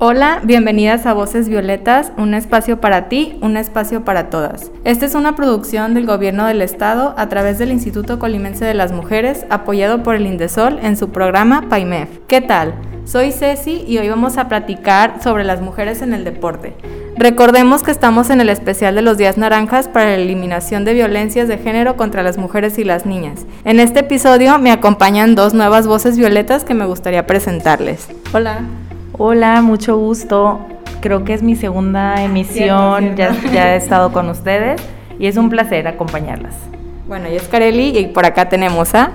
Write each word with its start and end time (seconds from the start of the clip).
Hola, 0.00 0.40
bienvenidas 0.44 1.06
a 1.06 1.12
Voces 1.12 1.48
Violetas, 1.48 2.12
un 2.16 2.32
espacio 2.32 2.80
para 2.80 3.08
ti, 3.08 3.36
un 3.42 3.56
espacio 3.56 4.04
para 4.04 4.30
todas. 4.30 4.70
Esta 4.84 5.04
es 5.04 5.16
una 5.16 5.34
producción 5.34 5.92
del 5.92 6.06
Gobierno 6.06 6.46
del 6.46 6.62
Estado 6.62 7.16
a 7.18 7.28
través 7.28 7.58
del 7.58 7.72
Instituto 7.72 8.20
Colimense 8.20 8.64
de 8.64 8.74
las 8.74 8.92
Mujeres, 8.92 9.44
apoyado 9.50 10.04
por 10.04 10.14
el 10.14 10.26
Indesol 10.26 10.78
en 10.84 10.96
su 10.96 11.08
programa 11.08 11.68
PAIMEF. 11.68 12.20
¿Qué 12.28 12.40
tal? 12.40 12.74
Soy 13.06 13.32
Ceci 13.32 13.82
y 13.88 13.98
hoy 13.98 14.08
vamos 14.08 14.38
a 14.38 14.46
platicar 14.46 15.20
sobre 15.20 15.42
las 15.42 15.60
mujeres 15.60 16.00
en 16.00 16.14
el 16.14 16.22
deporte. 16.22 16.76
Recordemos 17.16 17.82
que 17.82 17.90
estamos 17.90 18.30
en 18.30 18.40
el 18.40 18.50
especial 18.50 18.94
de 18.94 19.02
los 19.02 19.18
Días 19.18 19.36
Naranjas 19.36 19.88
para 19.88 20.10
la 20.10 20.14
eliminación 20.14 20.84
de 20.84 20.94
violencias 20.94 21.48
de 21.48 21.58
género 21.58 21.96
contra 21.96 22.22
las 22.22 22.38
mujeres 22.38 22.78
y 22.78 22.84
las 22.84 23.04
niñas. 23.04 23.46
En 23.64 23.80
este 23.80 24.00
episodio 24.00 24.60
me 24.60 24.70
acompañan 24.70 25.34
dos 25.34 25.54
nuevas 25.54 25.88
voces 25.88 26.16
violetas 26.16 26.62
que 26.62 26.74
me 26.74 26.86
gustaría 26.86 27.26
presentarles. 27.26 28.06
Hola. 28.32 28.60
Hola, 29.20 29.62
mucho 29.62 29.98
gusto. 29.98 30.60
Creo 31.00 31.24
que 31.24 31.34
es 31.34 31.42
mi 31.42 31.56
segunda 31.56 32.22
emisión, 32.22 33.16
ya, 33.16 33.34
ya 33.52 33.74
he 33.74 33.76
estado 33.76 34.12
con 34.12 34.28
ustedes 34.28 34.80
y 35.18 35.26
es 35.26 35.36
un 35.36 35.50
placer 35.50 35.88
acompañarlas. 35.88 36.54
Bueno, 37.08 37.28
yo 37.28 37.34
es 37.34 37.48
Kareli 37.48 37.98
y 37.98 38.06
por 38.06 38.24
acá 38.24 38.48
tenemos 38.48 38.94
a... 38.94 39.10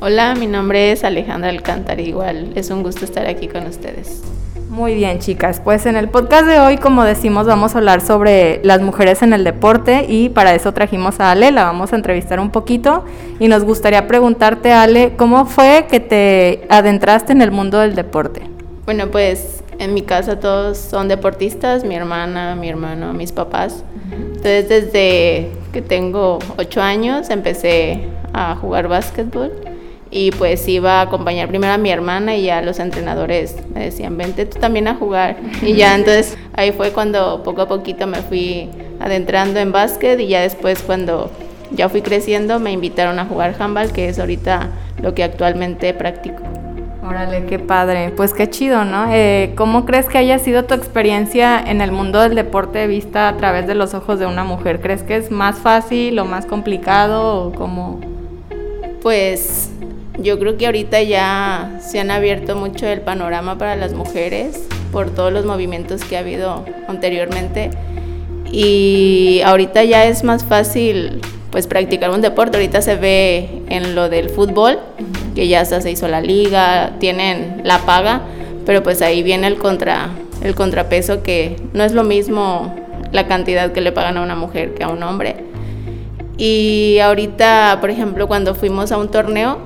Hola, 0.00 0.34
mi 0.34 0.48
nombre 0.48 0.90
es 0.90 1.04
Alejandra 1.04 1.50
Alcántara, 1.50 2.02
igual 2.02 2.50
es 2.56 2.70
un 2.70 2.82
gusto 2.82 3.04
estar 3.04 3.28
aquí 3.28 3.46
con 3.46 3.64
ustedes. 3.68 4.24
Muy 4.70 4.96
bien, 4.96 5.20
chicas. 5.20 5.60
Pues 5.62 5.86
en 5.86 5.94
el 5.94 6.08
podcast 6.08 6.46
de 6.46 6.58
hoy, 6.58 6.76
como 6.76 7.04
decimos, 7.04 7.46
vamos 7.46 7.76
a 7.76 7.78
hablar 7.78 8.00
sobre 8.00 8.60
las 8.64 8.80
mujeres 8.80 9.22
en 9.22 9.32
el 9.32 9.44
deporte 9.44 10.04
y 10.08 10.30
para 10.30 10.52
eso 10.56 10.72
trajimos 10.74 11.20
a 11.20 11.30
Ale, 11.30 11.52
la 11.52 11.62
vamos 11.62 11.92
a 11.92 11.96
entrevistar 11.96 12.40
un 12.40 12.50
poquito 12.50 13.04
y 13.38 13.46
nos 13.46 13.62
gustaría 13.62 14.08
preguntarte, 14.08 14.72
Ale, 14.72 15.12
¿cómo 15.16 15.46
fue 15.46 15.86
que 15.88 16.00
te 16.00 16.66
adentraste 16.70 17.32
en 17.32 17.40
el 17.40 17.52
mundo 17.52 17.78
del 17.78 17.94
deporte? 17.94 18.53
Bueno, 18.84 19.10
pues 19.10 19.64
en 19.78 19.94
mi 19.94 20.02
casa 20.02 20.38
todos 20.38 20.76
son 20.76 21.08
deportistas, 21.08 21.84
mi 21.84 21.94
hermana, 21.94 22.54
mi 22.54 22.68
hermano, 22.68 23.14
mis 23.14 23.32
papás. 23.32 23.82
Entonces 24.12 24.68
desde 24.68 25.48
que 25.72 25.80
tengo 25.80 26.38
ocho 26.58 26.82
años 26.82 27.30
empecé 27.30 28.00
a 28.34 28.56
jugar 28.56 28.88
básquetbol 28.88 29.52
y 30.10 30.30
pues 30.32 30.68
iba 30.68 31.00
a 31.00 31.02
acompañar 31.02 31.48
primero 31.48 31.72
a 31.72 31.78
mi 31.78 31.90
hermana 31.90 32.36
y 32.36 32.44
ya 32.44 32.60
los 32.60 32.78
entrenadores 32.78 33.56
me 33.74 33.84
decían, 33.84 34.18
vente 34.18 34.44
tú 34.44 34.58
también 34.58 34.86
a 34.86 34.94
jugar. 34.94 35.36
Y 35.62 35.74
ya 35.74 35.94
entonces 35.96 36.36
ahí 36.52 36.72
fue 36.72 36.92
cuando 36.92 37.42
poco 37.42 37.62
a 37.62 37.68
poquito 37.68 38.06
me 38.06 38.18
fui 38.18 38.68
adentrando 39.00 39.60
en 39.60 39.72
básquet 39.72 40.20
y 40.20 40.28
ya 40.28 40.42
después 40.42 40.82
cuando 40.82 41.30
ya 41.72 41.88
fui 41.88 42.02
creciendo 42.02 42.60
me 42.60 42.70
invitaron 42.70 43.18
a 43.18 43.24
jugar 43.24 43.56
handball, 43.58 43.92
que 43.92 44.10
es 44.10 44.18
ahorita 44.18 44.68
lo 45.00 45.14
que 45.14 45.24
actualmente 45.24 45.94
practico. 45.94 46.42
Órale, 47.06 47.44
qué 47.44 47.58
padre. 47.58 48.12
Pues 48.16 48.32
qué 48.32 48.48
chido, 48.48 48.84
¿no? 48.84 49.12
Eh, 49.12 49.52
¿Cómo 49.56 49.84
crees 49.84 50.06
que 50.06 50.16
haya 50.16 50.38
sido 50.38 50.64
tu 50.64 50.72
experiencia 50.72 51.60
en 51.60 51.82
el 51.82 51.92
mundo 51.92 52.20
del 52.20 52.34
deporte 52.34 52.86
vista 52.86 53.28
a 53.28 53.36
través 53.36 53.66
de 53.66 53.74
los 53.74 53.92
ojos 53.92 54.18
de 54.18 54.26
una 54.26 54.42
mujer? 54.42 54.80
¿Crees 54.80 55.02
que 55.02 55.16
es 55.16 55.30
más 55.30 55.58
fácil 55.58 56.18
o 56.18 56.24
más 56.24 56.46
complicado 56.46 57.48
o 57.48 57.52
cómo? 57.52 58.00
Pues 59.02 59.70
yo 60.18 60.38
creo 60.38 60.56
que 60.56 60.64
ahorita 60.64 61.02
ya 61.02 61.78
se 61.82 62.00
han 62.00 62.10
abierto 62.10 62.56
mucho 62.56 62.86
el 62.86 63.02
panorama 63.02 63.58
para 63.58 63.76
las 63.76 63.92
mujeres 63.92 64.66
por 64.90 65.10
todos 65.10 65.30
los 65.30 65.44
movimientos 65.44 66.04
que 66.04 66.16
ha 66.16 66.20
habido 66.20 66.64
anteriormente 66.88 67.70
y 68.50 69.42
ahorita 69.44 69.84
ya 69.84 70.06
es 70.06 70.24
más 70.24 70.44
fácil 70.44 71.20
pues 71.50 71.66
practicar 71.66 72.10
un 72.10 72.22
deporte. 72.22 72.56
Ahorita 72.56 72.80
se 72.80 72.96
ve 72.96 73.62
en 73.68 73.94
lo 73.94 74.08
del 74.08 74.30
fútbol 74.30 74.78
que 75.34 75.48
ya 75.48 75.64
se 75.64 75.90
hizo 75.90 76.08
la 76.08 76.20
liga, 76.20 76.92
tienen 76.98 77.62
la 77.64 77.78
paga, 77.80 78.22
pero 78.64 78.82
pues 78.82 79.02
ahí 79.02 79.22
viene 79.22 79.46
el, 79.46 79.56
contra, 79.56 80.10
el 80.42 80.54
contrapeso 80.54 81.22
que 81.22 81.56
no 81.72 81.84
es 81.84 81.92
lo 81.92 82.04
mismo 82.04 82.74
la 83.12 83.26
cantidad 83.26 83.72
que 83.72 83.80
le 83.80 83.92
pagan 83.92 84.16
a 84.16 84.22
una 84.22 84.34
mujer 84.34 84.74
que 84.74 84.84
a 84.84 84.88
un 84.88 85.02
hombre. 85.02 85.36
Y 86.36 86.98
ahorita, 86.98 87.78
por 87.80 87.90
ejemplo, 87.90 88.26
cuando 88.26 88.54
fuimos 88.54 88.90
a 88.90 88.98
un 88.98 89.10
torneo, 89.10 89.58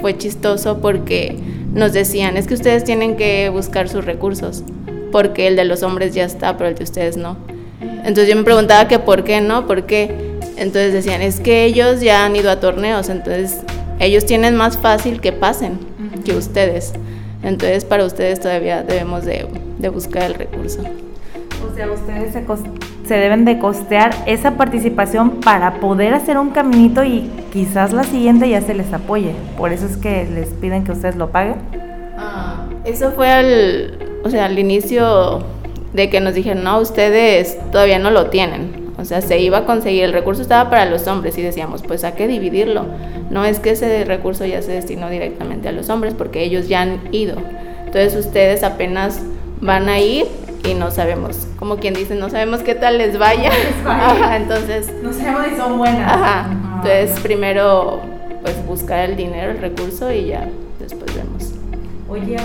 fue 0.00 0.16
chistoso 0.16 0.78
porque 0.78 1.36
nos 1.72 1.92
decían, 1.92 2.36
es 2.36 2.46
que 2.46 2.54
ustedes 2.54 2.84
tienen 2.84 3.16
que 3.16 3.48
buscar 3.48 3.88
sus 3.88 4.04
recursos, 4.04 4.62
porque 5.10 5.48
el 5.48 5.56
de 5.56 5.64
los 5.64 5.82
hombres 5.82 6.14
ya 6.14 6.24
está, 6.24 6.56
pero 6.56 6.68
el 6.68 6.76
de 6.76 6.84
ustedes 6.84 7.16
no. 7.16 7.36
Entonces 7.80 8.28
yo 8.28 8.36
me 8.36 8.44
preguntaba 8.44 8.88
que 8.88 8.98
por 8.98 9.24
qué 9.24 9.40
no, 9.40 9.66
por 9.66 9.84
qué. 9.86 10.32
Entonces 10.56 10.92
decían, 10.92 11.22
es 11.22 11.40
que 11.40 11.64
ellos 11.64 12.00
ya 12.00 12.24
han 12.24 12.36
ido 12.36 12.50
a 12.50 12.60
torneos, 12.60 13.08
entonces 13.08 13.58
ellos 14.02 14.26
tienen 14.26 14.56
más 14.56 14.78
fácil 14.78 15.20
que 15.20 15.32
pasen 15.32 15.78
que 16.24 16.36
ustedes. 16.36 16.92
Entonces 17.42 17.84
para 17.84 18.04
ustedes 18.04 18.40
todavía 18.40 18.82
debemos 18.82 19.24
de, 19.24 19.46
buscar 19.92 20.24
el 20.24 20.34
recurso. 20.34 20.80
O 21.70 21.74
sea, 21.74 21.90
ustedes 21.90 22.32
se, 22.32 22.44
se, 23.06 23.14
deben 23.14 23.44
de 23.44 23.58
costear 23.58 24.14
esa 24.26 24.56
participación 24.56 25.40
para 25.40 25.80
poder 25.80 26.14
hacer 26.14 26.38
un 26.38 26.50
caminito 26.50 27.02
y 27.04 27.30
quizás 27.52 27.92
la 27.92 28.04
siguiente 28.04 28.48
ya 28.48 28.60
se 28.60 28.74
les 28.74 28.92
apoye. 28.92 29.32
Por 29.56 29.72
eso 29.72 29.86
es 29.86 29.96
que 29.96 30.24
les 30.24 30.48
piden 30.48 30.84
que 30.84 30.92
ustedes 30.92 31.16
lo 31.16 31.30
paguen. 31.30 31.56
Ah, 32.18 32.66
eso 32.84 33.12
fue 33.12 33.30
al, 33.30 33.98
o 34.24 34.30
sea, 34.30 34.46
al 34.46 34.58
inicio 34.58 35.44
de 35.92 36.10
que 36.10 36.20
nos 36.20 36.34
dijeron, 36.34 36.64
no, 36.64 36.78
ustedes 36.78 37.58
todavía 37.70 37.98
no 37.98 38.10
lo 38.10 38.26
tienen. 38.26 38.82
O 38.98 39.04
sea, 39.04 39.20
se 39.20 39.38
iba 39.40 39.58
a 39.58 39.64
conseguir, 39.64 40.04
el 40.04 40.12
recurso 40.12 40.42
estaba 40.42 40.70
para 40.70 40.86
los 40.86 41.06
hombres 41.06 41.36
y 41.38 41.42
decíamos, 41.42 41.82
pues 41.82 42.04
hay 42.04 42.12
que 42.12 42.28
dividirlo. 42.28 42.86
No 43.32 43.46
es 43.46 43.58
que 43.58 43.70
ese 43.70 44.04
recurso 44.04 44.44
ya 44.44 44.60
se 44.60 44.72
destinó 44.72 45.08
directamente 45.08 45.68
a 45.68 45.72
los 45.72 45.88
hombres 45.88 46.12
porque 46.12 46.44
ellos 46.44 46.68
ya 46.68 46.82
han 46.82 47.00
ido. 47.12 47.36
Entonces 47.78 48.14
ustedes 48.14 48.62
apenas 48.62 49.22
van 49.60 49.88
a 49.88 49.98
ir 49.98 50.26
y 50.68 50.74
no 50.74 50.90
sabemos, 50.90 51.48
como 51.58 51.78
quien 51.78 51.94
dice, 51.94 52.14
no 52.14 52.28
sabemos 52.28 52.60
qué 52.60 52.74
tal 52.74 52.98
les 52.98 53.18
vaya. 53.18 53.50
entonces... 54.36 54.92
No 55.02 55.12
sabemos 55.12 55.46
si 55.48 55.56
son 55.56 55.78
buenas. 55.78 56.12
Ajá. 56.12 56.50
Entonces 56.76 57.18
primero 57.20 58.00
pues 58.42 58.66
buscar 58.66 59.08
el 59.08 59.16
dinero, 59.16 59.52
el 59.52 59.58
recurso 59.58 60.12
y 60.12 60.26
ya 60.26 60.46
después 60.78 61.14
vemos. 61.14 61.52
Oye, 62.08 62.36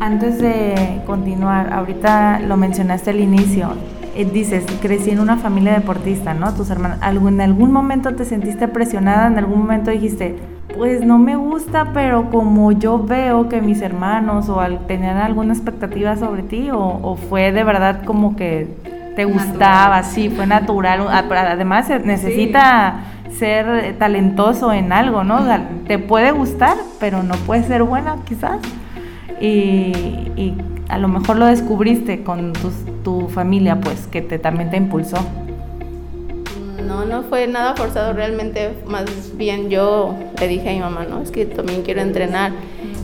antes 0.00 0.40
de 0.40 1.02
continuar, 1.04 1.70
ahorita 1.72 2.40
lo 2.40 2.56
mencionaste 2.56 3.10
al 3.10 3.20
inicio, 3.20 3.74
eh, 4.14 4.24
dices, 4.24 4.64
crecí 4.82 5.10
en 5.10 5.20
una 5.20 5.36
familia 5.36 5.72
deportista, 5.74 6.34
¿no? 6.34 6.52
Tus 6.54 6.70
hermanos, 6.70 6.98
¿en 7.02 7.40
algún 7.40 7.72
momento 7.72 8.14
te 8.14 8.24
sentiste 8.24 8.68
presionada? 8.68 9.28
¿En 9.28 9.38
algún 9.38 9.60
momento 9.60 9.90
dijiste, 9.90 10.36
pues 10.76 11.04
no 11.04 11.18
me 11.18 11.36
gusta, 11.36 11.92
pero 11.92 12.30
como 12.30 12.72
yo 12.72 13.02
veo 13.02 13.48
que 13.48 13.60
mis 13.60 13.82
hermanos 13.82 14.48
o 14.48 14.60
al, 14.60 14.86
tenían 14.86 15.16
alguna 15.16 15.52
expectativa 15.52 16.16
sobre 16.16 16.42
ti, 16.42 16.70
o, 16.72 17.16
fue 17.28 17.52
de 17.52 17.64
verdad 17.64 18.04
como 18.04 18.36
que 18.36 18.68
te 19.16 19.24
gustaba, 19.24 20.02
sí, 20.02 20.30
fue 20.30 20.46
natural. 20.46 21.06
Además, 21.08 21.88
necesita 22.04 23.00
ser 23.30 23.96
talentoso 23.98 24.72
en 24.72 24.92
algo, 24.92 25.24
¿no? 25.24 25.38
te 25.86 25.98
puede 25.98 26.32
gustar, 26.32 26.76
pero 26.98 27.22
no 27.22 27.34
puede 27.46 27.62
ser 27.64 27.82
buena, 27.82 28.16
quizás. 28.26 28.58
Y, 29.40 30.32
y 30.36 30.56
a 30.90 30.98
lo 30.98 31.08
mejor 31.08 31.36
lo 31.36 31.46
descubriste 31.46 32.22
con 32.22 32.52
tu 33.04 33.28
familia, 33.28 33.80
pues, 33.80 34.06
que 34.08 34.22
te, 34.22 34.38
también 34.38 34.70
te 34.70 34.76
impulsó. 34.76 35.18
No, 36.86 37.04
no 37.04 37.22
fue 37.22 37.46
nada 37.46 37.76
forzado 37.76 38.12
realmente, 38.12 38.72
más 38.86 39.36
bien 39.36 39.70
yo 39.70 40.16
le 40.40 40.48
dije 40.48 40.70
a 40.70 40.72
mi 40.72 40.80
mamá, 40.80 41.06
no, 41.08 41.22
es 41.22 41.30
que 41.30 41.46
también 41.46 41.82
quiero 41.82 42.00
entrenar. 42.00 42.52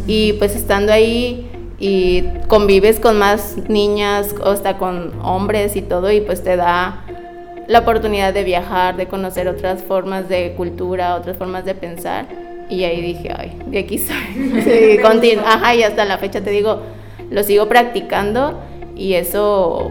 Y 0.08 0.32
pues 0.34 0.56
estando 0.56 0.92
ahí 0.92 1.48
y 1.78 2.24
convives 2.48 2.98
con 2.98 3.18
más 3.18 3.56
niñas, 3.68 4.34
o 4.42 4.50
hasta 4.50 4.78
con 4.78 5.12
hombres 5.22 5.76
y 5.76 5.82
todo, 5.82 6.10
y 6.10 6.20
pues 6.20 6.42
te 6.42 6.56
da 6.56 7.04
la 7.68 7.80
oportunidad 7.80 8.34
de 8.34 8.42
viajar, 8.42 8.96
de 8.96 9.06
conocer 9.06 9.46
otras 9.46 9.82
formas 9.82 10.28
de 10.28 10.54
cultura, 10.56 11.14
otras 11.14 11.36
formas 11.36 11.64
de 11.64 11.74
pensar. 11.74 12.26
Y 12.68 12.82
ahí 12.82 13.00
dije, 13.00 13.32
ay, 13.36 13.56
de 13.66 13.78
aquí 13.78 13.98
soy. 13.98 14.16
Sí, 14.64 14.98
Ajá, 15.44 15.74
y 15.76 15.84
hasta 15.84 16.04
la 16.04 16.18
fecha 16.18 16.40
te 16.40 16.50
digo, 16.50 16.82
lo 17.30 17.42
sigo 17.42 17.68
practicando 17.68 18.58
y 18.94 19.14
eso 19.14 19.90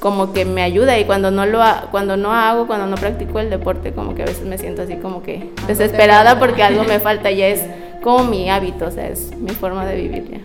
como 0.00 0.32
que 0.34 0.44
me 0.44 0.62
ayuda 0.62 0.98
y 0.98 1.04
cuando 1.04 1.30
no 1.30 1.46
lo 1.46 1.60
cuando 1.90 2.16
no 2.16 2.32
hago, 2.32 2.66
cuando 2.66 2.86
no 2.86 2.96
practico 2.96 3.40
el 3.40 3.48
deporte, 3.48 3.92
como 3.92 4.14
que 4.14 4.22
a 4.22 4.26
veces 4.26 4.44
me 4.44 4.58
siento 4.58 4.82
así 4.82 4.96
como 4.96 5.22
que 5.22 5.50
desesperada 5.66 6.38
porque 6.38 6.62
algo 6.62 6.84
me 6.84 7.00
falta, 7.00 7.30
ya 7.30 7.46
es 7.48 7.64
como 8.02 8.24
mi 8.24 8.50
hábito, 8.50 8.86
o 8.86 8.90
sea, 8.90 9.08
es 9.08 9.34
mi 9.36 9.50
forma 9.50 9.86
de 9.86 9.96
vivir 9.96 10.30
ya. 10.30 10.38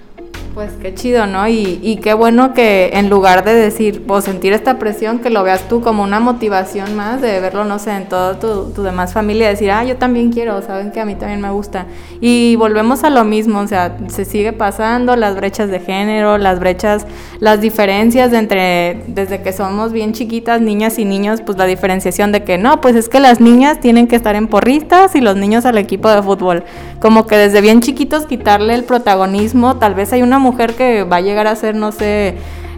Pues 0.59 0.73
qué 0.81 0.93
chido, 0.93 1.25
¿no? 1.25 1.47
Y, 1.47 1.79
y, 1.81 2.01
qué 2.01 2.13
bueno 2.13 2.53
que 2.53 2.89
en 2.91 3.09
lugar 3.09 3.45
de 3.45 3.53
decir 3.53 4.03
o 4.09 4.19
sentir 4.19 4.51
esta 4.51 4.77
presión, 4.77 5.19
que 5.19 5.29
lo 5.29 5.41
veas 5.41 5.69
tú 5.69 5.79
como 5.79 6.03
una 6.03 6.19
motivación 6.19 6.97
más 6.97 7.21
de 7.21 7.39
verlo, 7.39 7.63
no 7.63 7.79
sé, 7.79 7.91
en 7.91 8.09
toda 8.09 8.37
tu, 8.41 8.65
tu, 8.71 8.83
demás 8.83 9.13
familia, 9.13 9.47
decir, 9.47 9.71
ah, 9.71 9.85
yo 9.85 9.95
también 9.95 10.33
quiero, 10.33 10.61
saben 10.61 10.91
que 10.91 10.99
a 10.99 11.05
mí 11.05 11.15
también 11.15 11.39
me 11.39 11.49
gusta. 11.49 11.85
Y 12.19 12.57
volvemos 12.57 13.05
a 13.05 13.09
lo 13.09 13.23
mismo, 13.23 13.59
o 13.61 13.67
sea, 13.67 13.95
se 14.07 14.25
sigue 14.25 14.51
pasando 14.51 15.15
las 15.15 15.37
brechas 15.37 15.69
de 15.69 15.79
género, 15.79 16.37
las 16.37 16.59
brechas, 16.59 17.07
las 17.39 17.61
diferencias 17.61 18.29
de 18.31 18.39
entre, 18.39 19.03
desde 19.07 19.41
que 19.41 19.53
somos 19.53 19.93
bien 19.93 20.11
chiquitas, 20.11 20.59
niñas 20.59 20.99
y 20.99 21.05
niños, 21.05 21.39
pues 21.39 21.57
la 21.57 21.67
diferenciación 21.67 22.33
de 22.33 22.43
que 22.43 22.57
no, 22.57 22.81
pues 22.81 22.97
es 22.97 23.07
que 23.07 23.21
las 23.21 23.39
niñas 23.39 23.79
tienen 23.79 24.07
que 24.07 24.17
estar 24.17 24.35
en 24.35 24.47
porristas 24.47 25.15
y 25.15 25.21
los 25.21 25.37
niños 25.37 25.65
al 25.65 25.77
equipo 25.77 26.09
de 26.09 26.21
fútbol. 26.21 26.65
Como 26.99 27.27
que 27.27 27.37
desde 27.37 27.61
bien 27.61 27.79
chiquitos 27.79 28.25
quitarle 28.25 28.73
el 28.73 28.83
protagonismo, 28.83 29.77
tal 29.77 29.95
vez 29.95 30.11
hay 30.11 30.21
una 30.21 30.37
mujer 30.49 30.73
que 30.73 31.03
va 31.03 31.17
a 31.17 31.21
llegar 31.21 31.45
a 31.45 31.55
ser, 31.55 31.75
no 31.75 31.91
sé, 31.91 32.35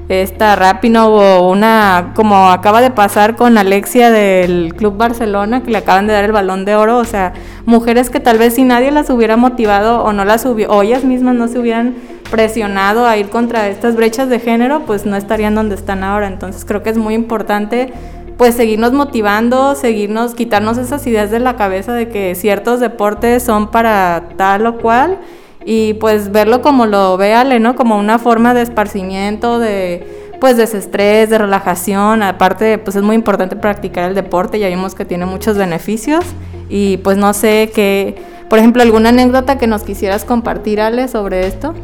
esta 0.09 0.57
Rapino 0.57 1.07
o 1.07 1.49
una, 1.49 2.11
como 2.15 2.49
acaba 2.49 2.81
de 2.81 2.91
pasar 2.91 3.35
con 3.37 3.57
Alexia 3.57 4.11
del 4.11 4.73
Club 4.75 4.97
Barcelona, 4.97 5.63
que 5.63 5.71
le 5.71 5.77
acaban 5.77 6.05
de 6.05 6.13
dar 6.13 6.25
el 6.25 6.33
balón 6.33 6.65
de 6.65 6.75
oro, 6.75 6.97
o 6.97 7.05
sea, 7.05 7.31
mujeres 7.65 8.09
que 8.09 8.19
tal 8.19 8.37
vez 8.37 8.55
si 8.55 8.63
nadie 8.63 8.91
las 8.91 9.09
hubiera 9.09 9.37
motivado 9.37 10.03
o 10.03 10.11
no 10.11 10.25
las 10.25 10.45
hubiera, 10.45 10.73
o 10.73 10.81
ellas 10.81 11.05
mismas 11.05 11.35
no 11.35 11.47
se 11.47 11.59
hubieran 11.59 11.95
presionado 12.29 13.05
a 13.05 13.15
ir 13.17 13.29
contra 13.29 13.69
estas 13.69 13.95
brechas 13.95 14.27
de 14.27 14.39
género, 14.39 14.81
pues 14.85 15.05
no 15.05 15.15
estarían 15.15 15.55
donde 15.55 15.75
están 15.75 16.03
ahora. 16.03 16.27
Entonces 16.27 16.65
creo 16.65 16.83
que 16.83 16.89
es 16.89 16.97
muy 16.97 17.13
importante 17.13 17.93
pues 18.37 18.55
seguirnos 18.55 18.91
motivando, 18.91 19.75
seguirnos, 19.75 20.33
quitarnos 20.33 20.77
esas 20.77 21.05
ideas 21.05 21.29
de 21.29 21.39
la 21.39 21.55
cabeza 21.55 21.93
de 21.93 22.09
que 22.09 22.33
ciertos 22.33 22.79
deportes 22.79 23.43
son 23.43 23.69
para 23.69 24.29
tal 24.35 24.65
o 24.65 24.77
cual 24.77 25.19
y 25.65 25.93
pues 25.95 26.31
verlo 26.31 26.61
como 26.61 26.85
lo 26.85 27.17
ve 27.17 27.33
Ale, 27.33 27.59
¿no? 27.59 27.75
Como 27.75 27.97
una 27.97 28.19
forma 28.19 28.53
de 28.53 28.61
esparcimiento, 28.61 29.59
de 29.59 30.35
pues 30.39 30.57
desestrés, 30.57 31.29
de 31.29 31.37
relajación, 31.37 32.23
aparte 32.23 32.77
pues 32.79 32.95
es 32.95 33.03
muy 33.03 33.15
importante 33.15 33.55
practicar 33.55 34.09
el 34.09 34.15
deporte, 34.15 34.57
ya 34.57 34.67
vimos 34.67 34.95
que 34.95 35.05
tiene 35.05 35.25
muchos 35.25 35.57
beneficios 35.57 36.25
y 36.67 36.97
pues 36.97 37.17
no 37.17 37.33
sé 37.33 37.71
qué, 37.73 38.15
por 38.49 38.57
ejemplo, 38.57 38.81
alguna 38.81 39.09
anécdota 39.09 39.57
que 39.57 39.67
nos 39.67 39.83
quisieras 39.83 40.25
compartir 40.25 40.81
Ale 40.81 41.07
sobre 41.07 41.45
esto. 41.45 41.75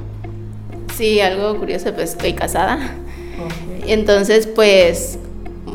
Sí, 0.95 1.21
algo 1.21 1.57
curioso, 1.59 1.93
pues 1.93 2.11
estoy 2.11 2.33
casada. 2.33 2.79
Entonces, 3.85 4.47
pues 4.47 5.19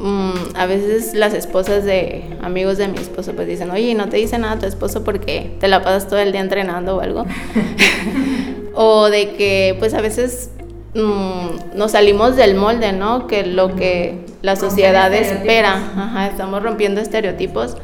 Mm, 0.03 0.57
a 0.57 0.67
veces 0.67 1.15
las 1.15 1.33
esposas 1.33 1.85
de 1.85 2.25
amigos 2.43 2.79
de 2.79 2.89
mi 2.89 2.99
esposo 2.99 3.33
pues 3.33 3.47
dicen, 3.47 3.71
oye, 3.71 3.95
no 3.95 4.09
te 4.09 4.17
dice 4.17 4.39
nada 4.39 4.59
tu 4.59 4.67
esposo 4.67 5.05
porque 5.05 5.57
te 5.61 5.69
la 5.69 5.83
pasas 5.83 6.09
todo 6.09 6.19
el 6.19 6.33
día 6.33 6.41
entrenando 6.41 6.97
o 6.97 7.01
algo. 7.01 7.25
o 8.75 9.09
de 9.09 9.35
que 9.35 9.77
pues 9.79 9.95
a 9.95 10.01
veces 10.01 10.51
mm, 10.95 11.77
nos 11.77 11.93
salimos 11.93 12.37
del 12.37 12.55
molde, 12.55 12.93
¿no? 12.93 13.27
Que 13.27 13.47
lo 13.47 13.75
que 13.75 14.21
la 14.43 14.57
sociedad 14.57 15.13
espera, 15.15 15.75
Ajá, 15.75 16.27
estamos 16.27 16.63
rompiendo 16.63 17.01
estereotipos. 17.01 17.77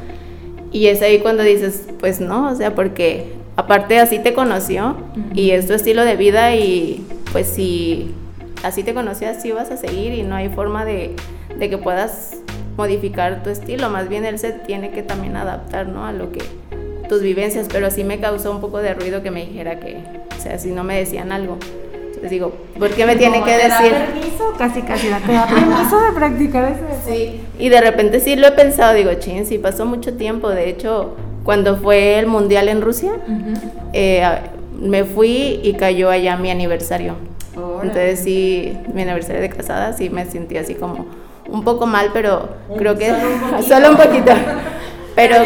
Y 0.71 0.89
es 0.89 1.01
ahí 1.01 1.21
cuando 1.21 1.43
dices, 1.43 1.85
pues 1.99 2.21
no, 2.21 2.51
o 2.51 2.55
sea, 2.55 2.75
porque 2.75 3.33
aparte 3.57 3.99
así 3.99 4.19
te 4.19 4.35
conoció 4.35 4.97
y 5.35 5.53
es 5.53 5.67
tu 5.67 5.73
estilo 5.73 6.05
de 6.05 6.17
vida 6.17 6.55
y 6.55 7.07
pues 7.33 7.47
si 7.47 8.15
así 8.63 8.83
te 8.83 8.93
conoció, 8.93 9.31
así 9.31 9.51
vas 9.51 9.71
a 9.71 9.79
seguir 9.79 10.13
y 10.13 10.23
no 10.25 10.35
hay 10.35 10.51
forma 10.51 10.85
de 10.85 11.15
de 11.59 11.71
que 11.71 11.79
puedas 11.79 12.37
modificar 12.79 13.43
tu 13.43 13.51
estilo, 13.51 13.91
más 13.91 14.09
bien 14.09 14.25
él 14.25 14.39
se 14.39 14.53
tiene 14.53 14.93
que 14.93 15.03
también 15.03 15.37
adaptar, 15.37 15.89
¿no? 15.89 16.07
A 16.07 16.13
lo 16.13 16.31
que 16.31 16.41
tus 17.09 17.21
vivencias, 17.21 17.67
pero 17.71 17.91
sí 17.91 18.05
me 18.05 18.21
causó 18.21 18.53
un 18.53 18.61
poco 18.61 18.79
de 18.79 18.95
ruido 18.95 19.21
que 19.23 19.33
me 19.33 19.45
dijera 19.45 19.81
que, 19.81 19.99
o 20.37 20.41
sea, 20.41 20.59
si 20.59 20.71
no 20.71 20.85
me 20.85 20.97
decían 20.97 21.33
algo. 21.33 21.59
Les 22.23 22.31
digo, 22.31 22.53
¿por 22.79 22.91
qué 22.91 23.05
me 23.05 23.17
tiene 23.17 23.43
que 23.43 23.51
decir? 23.51 23.93
permiso? 23.93 24.53
Casi, 24.57 24.83
casi 24.83 25.09
da 25.09 25.19
permiso 25.19 26.01
de 26.01 26.13
practicar 26.15 26.73
eso. 26.73 26.85
Sí, 27.07 27.41
y 27.59 27.69
de 27.69 27.81
repente 27.81 28.21
sí 28.21 28.37
lo 28.37 28.47
he 28.47 28.53
pensado, 28.53 28.95
digo, 28.95 29.13
chin, 29.15 29.45
sí 29.45 29.59
pasó 29.59 29.85
mucho 29.85 30.15
tiempo. 30.15 30.49
De 30.49 30.69
hecho, 30.69 31.17
cuando 31.43 31.77
fue 31.77 32.19
el 32.19 32.27
mundial 32.27 32.69
en 32.69 32.81
Rusia, 32.81 33.13
eh, 33.93 34.23
me 34.81 35.05
fui 35.05 35.61
y 35.63 35.75
cayó 35.75 36.11
allá 36.11 36.37
mi 36.37 36.51
aniversario. 36.51 37.15
Entonces 37.83 38.21
sí, 38.21 38.77
mi 38.93 39.03
aniversario 39.03 39.41
de 39.43 39.49
casada, 39.49 39.93
sí 39.93 40.11
me 40.11 40.27
sentí 40.27 40.57
así 40.57 40.75
como 40.75 41.07
un 41.49 41.65
poco 41.65 41.87
mal, 41.87 42.11
pero 42.13 42.49
creo 42.77 42.97
que 42.97 43.13
solo 43.67 43.91
un 43.91 43.97
poquito. 43.97 44.33
Pero, 45.17 45.35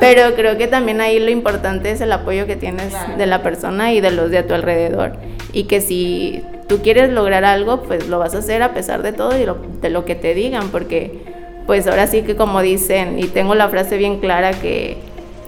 pero 0.00 0.34
creo 0.34 0.58
que 0.58 0.66
también 0.66 1.00
ahí 1.00 1.20
lo 1.20 1.30
importante 1.30 1.92
es 1.92 2.00
el 2.00 2.10
apoyo 2.10 2.48
que 2.48 2.56
tienes 2.56 2.92
de 3.16 3.26
la 3.26 3.44
persona 3.44 3.92
y 3.92 4.00
de 4.00 4.10
los 4.10 4.32
de 4.32 4.38
a 4.38 4.46
tu 4.48 4.54
alrededor. 4.54 5.12
Y 5.52 5.64
que 5.64 5.80
si 5.80 6.42
tú 6.66 6.82
quieres 6.82 7.10
lograr 7.10 7.44
algo, 7.44 7.84
pues 7.84 8.08
lo 8.08 8.18
vas 8.18 8.34
a 8.34 8.38
hacer 8.38 8.64
a 8.64 8.74
pesar 8.74 9.04
de 9.04 9.12
todo 9.12 9.38
y 9.38 9.46
de 9.80 9.90
lo 9.90 10.04
que 10.04 10.16
te 10.16 10.34
digan, 10.34 10.70
porque 10.70 11.22
pues 11.64 11.86
ahora 11.86 12.08
sí 12.08 12.22
que 12.22 12.34
como 12.34 12.60
dicen, 12.60 13.20
y 13.20 13.26
tengo 13.26 13.54
la 13.54 13.68
frase 13.68 13.98
bien 13.98 14.18
clara, 14.18 14.50
que 14.50 14.96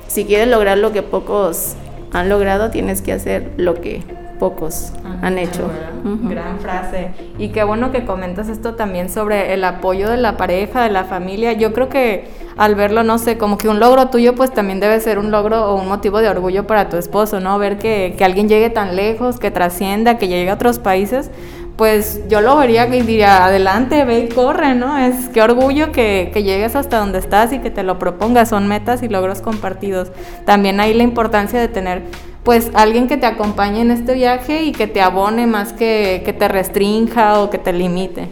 si 0.06 0.26
quieres 0.26 0.46
lograr 0.46 0.78
lo 0.78 0.92
que 0.92 1.02
pocos 1.02 1.74
han 2.12 2.28
logrado, 2.28 2.70
tienes 2.70 3.02
que 3.02 3.12
hacer 3.12 3.50
lo 3.56 3.80
que 3.80 4.04
pocos 4.44 4.92
han 5.22 5.38
hecho. 5.38 5.70
Gran 6.04 6.58
frase. 6.58 7.12
Y 7.38 7.48
qué 7.48 7.64
bueno 7.64 7.92
que 7.92 8.04
comentas 8.04 8.50
esto 8.50 8.74
también 8.74 9.08
sobre 9.08 9.54
el 9.54 9.64
apoyo 9.64 10.10
de 10.10 10.18
la 10.18 10.36
pareja, 10.36 10.82
de 10.82 10.90
la 10.90 11.04
familia. 11.04 11.54
Yo 11.54 11.72
creo 11.72 11.88
que 11.88 12.28
al 12.58 12.74
verlo, 12.74 13.04
no 13.04 13.16
sé, 13.16 13.38
como 13.38 13.56
que 13.56 13.70
un 13.70 13.80
logro 13.80 14.10
tuyo 14.10 14.34
pues 14.34 14.52
también 14.52 14.80
debe 14.80 15.00
ser 15.00 15.18
un 15.18 15.30
logro 15.30 15.70
o 15.70 15.80
un 15.80 15.88
motivo 15.88 16.18
de 16.18 16.28
orgullo 16.28 16.66
para 16.66 16.90
tu 16.90 16.98
esposo, 16.98 17.40
¿no? 17.40 17.58
Ver 17.58 17.78
que, 17.78 18.16
que 18.18 18.24
alguien 18.26 18.46
llegue 18.50 18.68
tan 18.68 18.96
lejos, 18.96 19.38
que 19.38 19.50
trascienda, 19.50 20.18
que 20.18 20.28
llegue 20.28 20.50
a 20.50 20.54
otros 20.54 20.78
países, 20.78 21.30
pues 21.78 22.20
yo 22.28 22.42
lo 22.42 22.58
vería 22.58 22.86
y 22.86 23.00
diría, 23.00 23.46
adelante, 23.46 24.04
ve 24.04 24.18
y 24.20 24.28
corre, 24.28 24.74
¿no? 24.74 24.98
Es 24.98 25.30
qué 25.30 25.40
orgullo 25.40 25.90
que, 25.90 26.30
que, 26.34 26.42
llegues 26.42 26.76
hasta 26.76 26.98
donde 26.98 27.18
estás 27.18 27.50
y 27.54 27.60
que 27.60 27.70
te 27.70 27.82
lo 27.82 27.98
propongas, 27.98 28.50
son 28.50 28.68
metas 28.68 29.02
y 29.02 29.08
logros 29.08 29.40
compartidos. 29.40 30.12
También 30.44 30.80
hay 30.80 30.92
la 30.92 31.02
importancia 31.02 31.58
de 31.58 31.68
tener 31.68 32.02
pues 32.44 32.70
alguien 32.74 33.08
que 33.08 33.16
te 33.16 33.26
acompañe 33.26 33.80
en 33.80 33.90
este 33.90 34.14
viaje 34.14 34.64
y 34.64 34.72
que 34.72 34.86
te 34.86 35.00
abone 35.00 35.46
más 35.46 35.72
que, 35.72 36.22
que 36.24 36.32
te 36.32 36.46
restrinja 36.46 37.40
o 37.40 37.50
que 37.50 37.58
te 37.58 37.72
limite. 37.72 38.28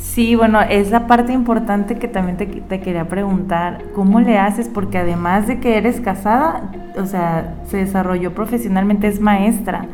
Sí, 0.00 0.34
bueno, 0.34 0.60
es 0.60 0.90
la 0.90 1.06
parte 1.06 1.32
importante 1.32 1.96
que 1.96 2.08
también 2.08 2.36
te, 2.36 2.46
te, 2.46 2.80
quería 2.80 3.06
preguntar, 3.08 3.84
¿cómo 3.94 4.18
le 4.18 4.36
haces? 4.36 4.68
Porque 4.68 4.98
además 4.98 5.46
de 5.46 5.60
que 5.60 5.78
eres 5.78 6.00
casada, 6.00 6.72
o 6.96 7.06
sea, 7.06 7.54
se 7.68 7.76
desarrolló 7.76 8.34
profesionalmente, 8.34 9.06
es 9.06 9.20
maestra. 9.20 9.86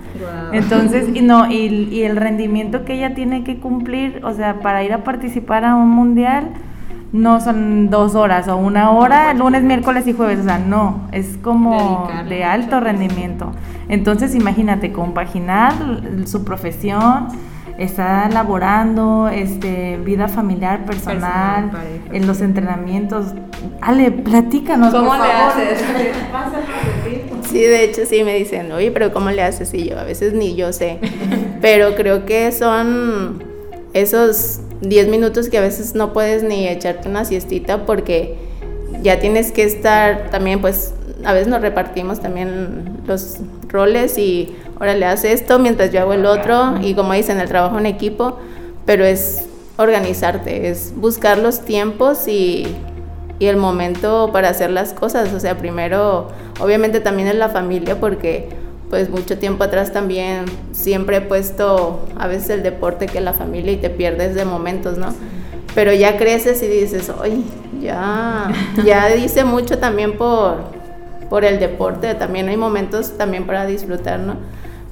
Entonces, 0.52 1.14
y 1.14 1.20
no, 1.20 1.50
y, 1.50 1.88
y 1.92 2.04
el 2.04 2.16
rendimiento 2.16 2.86
que 2.86 2.94
ella 2.94 3.14
tiene 3.14 3.44
que 3.44 3.60
cumplir, 3.60 4.22
o 4.24 4.32
sea, 4.32 4.60
para 4.60 4.82
ir 4.82 4.94
a 4.94 5.04
participar 5.04 5.66
a 5.66 5.74
un 5.74 5.90
mundial, 5.90 6.48
no 7.14 7.40
son 7.40 7.90
dos 7.90 8.16
horas 8.16 8.48
o 8.48 8.56
una 8.56 8.90
hora, 8.90 9.32
lunes, 9.34 9.62
miércoles 9.62 10.04
y 10.08 10.12
jueves, 10.12 10.40
o 10.40 10.42
sea, 10.42 10.58
no, 10.58 11.08
es 11.12 11.38
como 11.40 12.10
de 12.28 12.42
alto 12.42 12.80
rendimiento. 12.80 13.52
Entonces, 13.88 14.34
imagínate, 14.34 14.92
compaginar 14.92 15.74
su 16.26 16.44
profesión, 16.44 17.28
está 17.78 18.28
laborando, 18.30 19.28
este, 19.28 19.96
vida 19.98 20.26
familiar, 20.26 20.84
personal, 20.84 21.70
en 22.12 22.26
los 22.26 22.40
entrenamientos. 22.40 23.26
Ale, 23.80 24.10
platícanos. 24.10 24.92
¿Cómo 24.92 25.14
le 25.14 25.30
haces? 25.30 25.84
sí, 27.48 27.58
de 27.60 27.84
hecho 27.84 28.00
sí 28.06 28.24
me 28.24 28.34
dicen, 28.34 28.72
oye, 28.72 28.90
pero 28.90 29.12
¿cómo 29.12 29.30
le 29.30 29.42
haces? 29.44 29.72
Y 29.72 29.88
yo 29.88 30.00
a 30.00 30.02
veces 30.02 30.34
ni 30.34 30.56
yo 30.56 30.72
sé, 30.72 30.98
pero 31.60 31.94
creo 31.94 32.26
que 32.26 32.50
son 32.50 33.40
esos 33.92 34.62
10 34.88 35.08
minutos 35.08 35.48
que 35.48 35.58
a 35.58 35.60
veces 35.60 35.94
no 35.94 36.12
puedes 36.12 36.42
ni 36.42 36.68
echarte 36.68 37.08
una 37.08 37.24
siestita 37.24 37.86
porque 37.86 38.36
ya 39.02 39.18
tienes 39.18 39.52
que 39.52 39.64
estar 39.64 40.30
también, 40.30 40.60
pues 40.60 40.94
a 41.24 41.32
veces 41.32 41.48
nos 41.48 41.60
repartimos 41.60 42.20
también 42.20 43.02
los 43.06 43.38
roles 43.68 44.18
y 44.18 44.54
ahora 44.78 44.94
le 44.94 45.06
hace 45.06 45.32
esto 45.32 45.58
mientras 45.58 45.92
yo 45.92 46.00
hago 46.00 46.12
el 46.12 46.26
otro 46.26 46.78
y 46.80 46.94
como 46.94 47.12
dicen, 47.12 47.40
el 47.40 47.48
trabajo 47.48 47.78
en 47.78 47.86
equipo, 47.86 48.38
pero 48.86 49.04
es 49.04 49.44
organizarte, 49.76 50.68
es 50.68 50.92
buscar 50.96 51.38
los 51.38 51.60
tiempos 51.60 52.28
y, 52.28 52.66
y 53.38 53.46
el 53.46 53.56
momento 53.56 54.30
para 54.32 54.48
hacer 54.48 54.70
las 54.70 54.92
cosas. 54.92 55.32
O 55.32 55.40
sea, 55.40 55.58
primero, 55.58 56.28
obviamente 56.60 57.00
también 57.00 57.28
es 57.28 57.34
la 57.34 57.48
familia 57.48 57.98
porque 57.98 58.48
pues 58.90 59.10
mucho 59.10 59.38
tiempo 59.38 59.64
atrás 59.64 59.92
también 59.92 60.44
siempre 60.72 61.16
he 61.16 61.20
puesto 61.20 62.06
a 62.16 62.26
veces 62.26 62.50
el 62.50 62.62
deporte 62.62 63.06
que 63.06 63.20
la 63.20 63.32
familia 63.32 63.72
y 63.72 63.76
te 63.76 63.90
pierdes 63.90 64.34
de 64.34 64.44
momentos, 64.44 64.98
¿no? 64.98 65.08
Pero 65.74 65.92
ya 65.92 66.16
creces 66.16 66.62
y 66.62 66.68
dices, 66.68 67.10
oye, 67.20 67.42
ya, 67.80 68.52
ya 68.84 69.08
dice 69.14 69.44
mucho 69.44 69.78
también 69.78 70.16
por, 70.16 70.58
por 71.28 71.44
el 71.44 71.58
deporte, 71.58 72.14
también 72.14 72.48
hay 72.48 72.56
momentos 72.56 73.16
también 73.18 73.46
para 73.46 73.66
disfrutar, 73.66 74.20
¿no? 74.20 74.36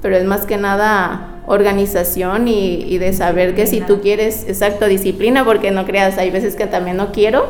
Pero 0.01 0.17
es 0.17 0.25
más 0.25 0.45
que 0.45 0.57
nada 0.57 1.41
organización 1.45 2.47
y, 2.47 2.83
y 2.83 2.97
de 2.97 3.13
saber 3.13 3.55
que 3.55 3.67
si 3.67 3.81
tú 3.81 4.01
quieres, 4.01 4.45
exacto, 4.47 4.87
disciplina, 4.87 5.45
porque 5.45 5.71
no 5.71 5.85
creas, 5.85 6.17
hay 6.17 6.31
veces 6.31 6.55
que 6.55 6.67
también 6.67 6.97
no 6.97 7.11
quiero, 7.11 7.47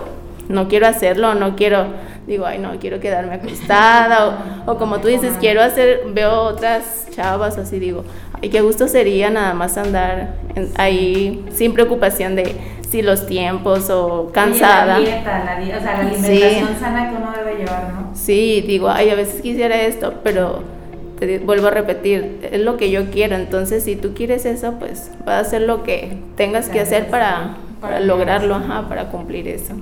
no 0.50 0.68
quiero 0.68 0.88
hacerlo, 0.88 1.34
no 1.36 1.56
quiero, 1.56 1.88
digo, 2.28 2.46
ay, 2.46 2.60
no, 2.60 2.72
quiero 2.80 3.00
quedarme 3.00 3.36
acostada. 3.36 4.64
o, 4.66 4.78
como 4.78 5.00
tú 5.00 5.08
dices, 5.08 5.34
quiero 5.40 5.62
hacer, 5.62 6.02
veo 6.14 6.44
otras 6.44 7.08
chavas 7.12 7.58
así, 7.58 7.80
digo, 7.80 8.04
ay, 8.42 8.50
qué 8.50 8.62
gusto 8.62 8.88
sería 8.88 9.30
nada 9.30 9.54
más 9.54 9.78
andar 9.78 10.36
ahí 10.78 11.46
sin 11.52 11.74
preocupación 11.74 12.36
de 12.36 12.56
si 12.90 13.02
los 13.02 13.26
tiempos 13.26 13.90
o 13.90 14.30
cansada. 14.32 15.00
la 15.00 15.00
dieta, 15.00 15.44
la 15.44 15.78
o 15.78 15.82
sea, 15.82 15.94
la 15.94 16.00
alimentación 16.10 16.80
sana 16.80 17.10
que 17.10 17.16
uno 17.16 17.32
debe 17.36 17.58
llevar, 17.58 17.92
¿no? 17.92 18.16
Sí, 18.16 18.64
digo, 18.68 18.88
ay, 18.88 19.10
a 19.10 19.16
veces 19.16 19.42
quisiera 19.42 19.82
esto, 19.82 20.14
pero 20.24 20.62
te 21.20 21.40
vuelvo 21.40 21.68
a 21.68 21.72
repetir, 21.72 22.48
es 22.52 22.62
lo 22.62 22.78
que 22.78 22.92
yo 22.92 23.10
quiero, 23.10 23.36
entonces 23.36 23.84
si 23.84 23.96
tú 23.96 24.14
quieres 24.14 24.46
eso, 24.46 24.76
pues 24.78 25.10
vas 25.26 25.36
a 25.36 25.40
hacer 25.40 25.62
lo 25.62 25.82
que 25.84 26.18
tengas 26.36 26.70
que 26.70 26.82
hacer 26.82 27.08
para, 27.08 27.56
para 27.82 28.00
lograrlo, 28.00 28.54
ajá, 28.54 28.88
para 28.88 29.06
cumplir 29.10 29.48
eso. 29.48 29.74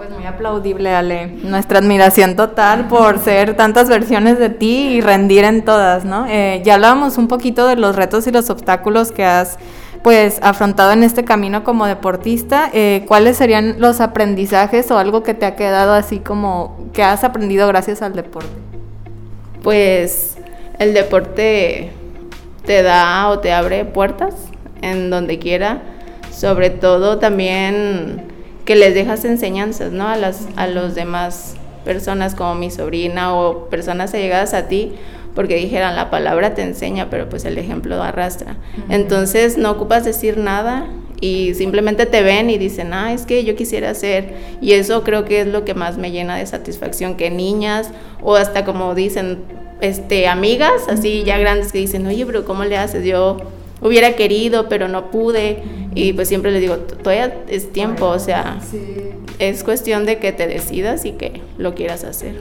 Pues 0.00 0.12
muy 0.12 0.24
aplaudible, 0.24 0.94
Ale. 0.94 1.26
Nuestra 1.26 1.78
admiración 1.78 2.34
total 2.34 2.88
por 2.88 3.18
ser 3.18 3.54
tantas 3.54 3.90
versiones 3.90 4.38
de 4.38 4.48
ti 4.48 4.94
y 4.94 5.02
rendir 5.02 5.44
en 5.44 5.62
todas, 5.62 6.06
¿no? 6.06 6.24
Eh, 6.26 6.62
ya 6.64 6.76
hablábamos 6.76 7.18
un 7.18 7.28
poquito 7.28 7.66
de 7.66 7.76
los 7.76 7.96
retos 7.96 8.26
y 8.26 8.30
los 8.30 8.48
obstáculos 8.48 9.12
que 9.12 9.26
has 9.26 9.58
pues 10.02 10.38
afrontado 10.40 10.92
en 10.92 11.02
este 11.02 11.24
camino 11.24 11.64
como 11.64 11.84
deportista, 11.84 12.70
eh, 12.72 13.04
¿cuáles 13.08 13.36
serían 13.36 13.78
los 13.78 14.00
aprendizajes 14.00 14.90
o 14.90 14.96
algo 14.96 15.22
que 15.22 15.34
te 15.34 15.44
ha 15.44 15.54
quedado 15.54 15.92
así 15.92 16.18
como 16.18 16.78
que 16.94 17.02
has 17.02 17.22
aprendido 17.22 17.68
gracias 17.68 18.00
al 18.00 18.14
deporte? 18.14 18.48
Pues 19.62 20.38
el 20.78 20.94
deporte 20.94 21.92
te 22.64 22.82
da 22.82 23.28
o 23.28 23.40
te 23.40 23.52
abre 23.52 23.84
puertas 23.84 24.34
en 24.80 25.10
donde 25.10 25.38
quiera, 25.38 25.82
sobre 26.30 26.70
todo 26.70 27.18
también 27.18 28.29
que 28.70 28.76
les 28.76 28.94
dejas 28.94 29.24
enseñanzas, 29.24 29.90
¿no? 29.90 30.06
A 30.06 30.16
las 30.16 30.46
a 30.54 30.68
los 30.68 30.94
demás 30.94 31.56
personas 31.84 32.36
como 32.36 32.54
mi 32.54 32.70
sobrina 32.70 33.34
o 33.34 33.68
personas 33.68 34.14
allegadas 34.14 34.54
a 34.54 34.68
ti 34.68 34.92
porque 35.34 35.56
dijeran 35.56 35.96
la 35.96 36.08
palabra 36.08 36.54
te 36.54 36.62
enseña, 36.62 37.10
pero 37.10 37.28
pues 37.28 37.44
el 37.44 37.58
ejemplo 37.58 38.00
arrastra. 38.00 38.58
Entonces 38.88 39.58
no 39.58 39.72
ocupas 39.72 40.04
decir 40.04 40.38
nada 40.38 40.86
y 41.20 41.54
simplemente 41.54 42.06
te 42.06 42.22
ven 42.22 42.48
y 42.48 42.58
dicen, 42.58 42.92
ah, 42.92 43.12
es 43.12 43.26
que 43.26 43.42
yo 43.42 43.56
quisiera 43.56 43.90
hacer. 43.90 44.34
Y 44.60 44.74
eso 44.74 45.02
creo 45.02 45.24
que 45.24 45.40
es 45.40 45.48
lo 45.48 45.64
que 45.64 45.74
más 45.74 45.98
me 45.98 46.12
llena 46.12 46.36
de 46.36 46.46
satisfacción, 46.46 47.16
que 47.16 47.28
niñas 47.28 47.90
o 48.22 48.36
hasta 48.36 48.64
como 48.64 48.94
dicen, 48.94 49.38
este, 49.80 50.28
amigas, 50.28 50.82
así 50.88 51.24
ya 51.24 51.38
grandes 51.38 51.72
que 51.72 51.78
dicen, 51.78 52.06
oye, 52.06 52.24
pero 52.24 52.44
¿cómo 52.44 52.64
le 52.64 52.76
haces? 52.76 53.04
Yo 53.04 53.38
hubiera 53.80 54.12
querido, 54.12 54.68
pero 54.68 54.88
no 54.88 55.10
pude. 55.10 55.62
Y 55.94 56.12
pues 56.12 56.28
siempre 56.28 56.52
les 56.52 56.60
digo, 56.60 56.76
todavía 56.76 57.34
es 57.48 57.72
tiempo, 57.72 58.06
o 58.06 58.18
sea, 58.18 58.58
es 59.38 59.64
cuestión 59.64 60.06
de 60.06 60.18
que 60.18 60.32
te 60.32 60.46
decidas 60.46 61.04
y 61.04 61.12
que 61.12 61.40
lo 61.58 61.74
quieras 61.74 62.04
hacer. 62.04 62.36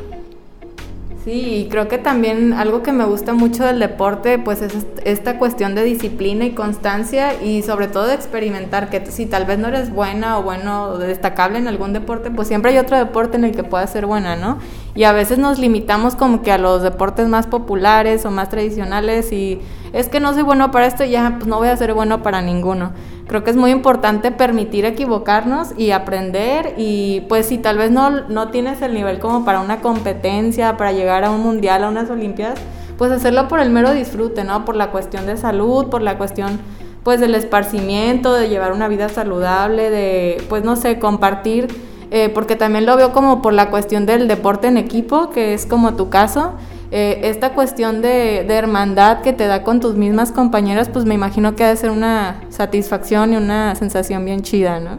Sí, 1.26 1.66
y 1.66 1.70
creo 1.70 1.90
que 1.90 1.98
también 1.98 2.54
algo 2.54 2.82
que 2.82 2.94
me 2.94 3.04
gusta 3.04 3.34
mucho 3.34 3.66
del 3.66 3.80
deporte, 3.80 4.40
pues 4.40 4.62
es 4.62 4.74
esta 5.04 5.38
cuestión 5.38 5.76
de 5.76 5.84
disciplina 5.84 6.46
y 6.46 6.52
constancia 6.52 7.42
y 7.44 7.62
sobre 7.62 7.88
todo 7.88 8.08
de 8.08 8.14
experimentar, 8.14 8.90
que 8.90 9.06
si 9.08 9.26
tal 9.26 9.44
vez 9.44 9.60
no 9.60 9.68
eres 9.68 9.92
buena 9.92 10.40
o 10.40 10.44
bueno 10.44 10.98
destacable 10.98 11.58
en 11.58 11.68
algún 11.68 11.92
deporte, 11.92 12.32
pues 12.32 12.48
siempre 12.48 12.72
hay 12.72 12.78
otro 12.78 12.98
deporte 12.98 13.36
en 13.36 13.44
el 13.44 13.52
que 13.52 13.64
puedas 13.66 13.92
ser 13.92 14.06
buena, 14.06 14.38
¿no? 14.38 14.60
Y 14.96 15.04
a 15.04 15.12
veces 15.12 15.40
nos 15.40 15.60
limitamos 15.60 16.16
como 16.16 16.42
que 16.42 16.54
a 16.54 16.58
los 16.58 16.84
deportes 16.84 17.28
más 17.28 17.48
populares 17.48 18.26
o 18.26 18.32
más 18.32 18.50
tradicionales 18.50 19.34
y 19.34 19.60
es 19.94 20.10
que 20.10 20.20
no 20.20 20.34
soy 20.34 20.44
bueno 20.44 20.72
para 20.72 20.88
esto 20.88 21.04
y 21.04 21.12
ya 21.12 21.36
pues 21.38 21.48
no 21.48 21.58
voy 21.58 21.70
a 21.70 21.78
ser 21.78 21.94
bueno 21.94 22.22
para 22.22 22.42
ninguno. 22.42 22.92
Creo 23.28 23.44
que 23.44 23.52
es 23.52 23.58
muy 23.58 23.72
importante 23.72 24.32
permitir 24.32 24.86
equivocarnos 24.86 25.74
y 25.78 25.92
aprender 25.92 26.74
y 26.78 27.22
pues 27.30 27.46
si 27.46 27.58
tal 27.58 27.78
vez 27.78 27.92
no, 27.92 28.10
no 28.28 28.50
tienes 28.50 28.82
el 28.82 28.94
nivel 28.94 29.20
como 29.20 29.46
para 29.46 29.62
una 29.62 29.82
competencia, 29.82 30.78
para 30.78 30.92
llegar 30.92 31.24
a 31.24 31.32
un 31.32 31.42
mundial, 31.42 31.84
a 31.84 31.90
unas 31.90 32.10
olimpiadas, 32.10 32.60
pues 32.98 33.12
hacerlo 33.12 33.48
por 33.48 33.60
el 33.60 33.70
mero 33.70 33.94
disfrute, 33.94 34.44
¿no? 34.44 34.66
Por 34.66 34.76
la 34.76 34.92
cuestión 34.92 35.26
de 35.26 35.38
salud, 35.38 35.88
por 35.88 36.02
la 36.02 36.18
cuestión 36.18 36.60
pues 37.04 37.20
del 37.20 37.36
esparcimiento, 37.36 38.34
de 38.34 38.50
llevar 38.50 38.74
una 38.74 38.88
vida 38.88 39.10
saludable, 39.10 39.90
de 39.90 40.44
pues 40.50 40.64
no 40.64 40.76
sé, 40.76 41.00
compartir, 41.00 41.68
eh, 42.12 42.30
porque 42.30 42.56
también 42.56 42.86
lo 42.86 42.98
veo 42.98 43.14
como 43.14 43.42
por 43.42 43.54
la 43.54 43.70
cuestión 43.70 44.06
del 44.06 44.28
deporte 44.28 44.68
en 44.68 44.78
equipo, 44.78 45.30
que 45.30 45.54
es 45.54 45.66
como 45.66 45.96
tu 45.96 46.10
caso. 46.10 46.54
Eh, 46.92 47.22
esta 47.26 47.54
cuestión 47.54 48.02
de, 48.02 48.40
hermandad 48.50 49.22
que 49.22 49.32
te 49.32 49.46
da 49.46 49.64
con 49.64 49.80
tus 49.80 49.96
mismas 49.96 50.32
compañeras, 50.32 50.90
pues 50.90 51.06
me 51.06 51.14
imagino 51.14 51.56
que 51.56 51.64
ha 51.64 51.70
de 51.70 51.76
ser 51.76 51.92
una 51.92 52.42
satisfacción 52.50 53.34
y 53.34 53.38
una 53.38 53.76
sensación 53.76 54.26
bien 54.26 54.42
chida, 54.42 54.80
¿no? 54.80 54.98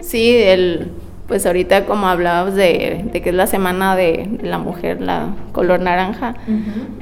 Sí, 0.00 0.34
el, 0.34 0.92
pues 1.28 1.44
ahorita 1.44 1.84
como 1.84 2.08
hablabas 2.08 2.54
de, 2.54 3.10
que 3.12 3.28
es 3.28 3.34
la 3.34 3.46
semana 3.46 3.96
de 3.96 4.38
la 4.42 4.58
mujer, 4.58 5.02
la 5.02 5.34
color 5.52 5.80
naranja, 5.80 6.36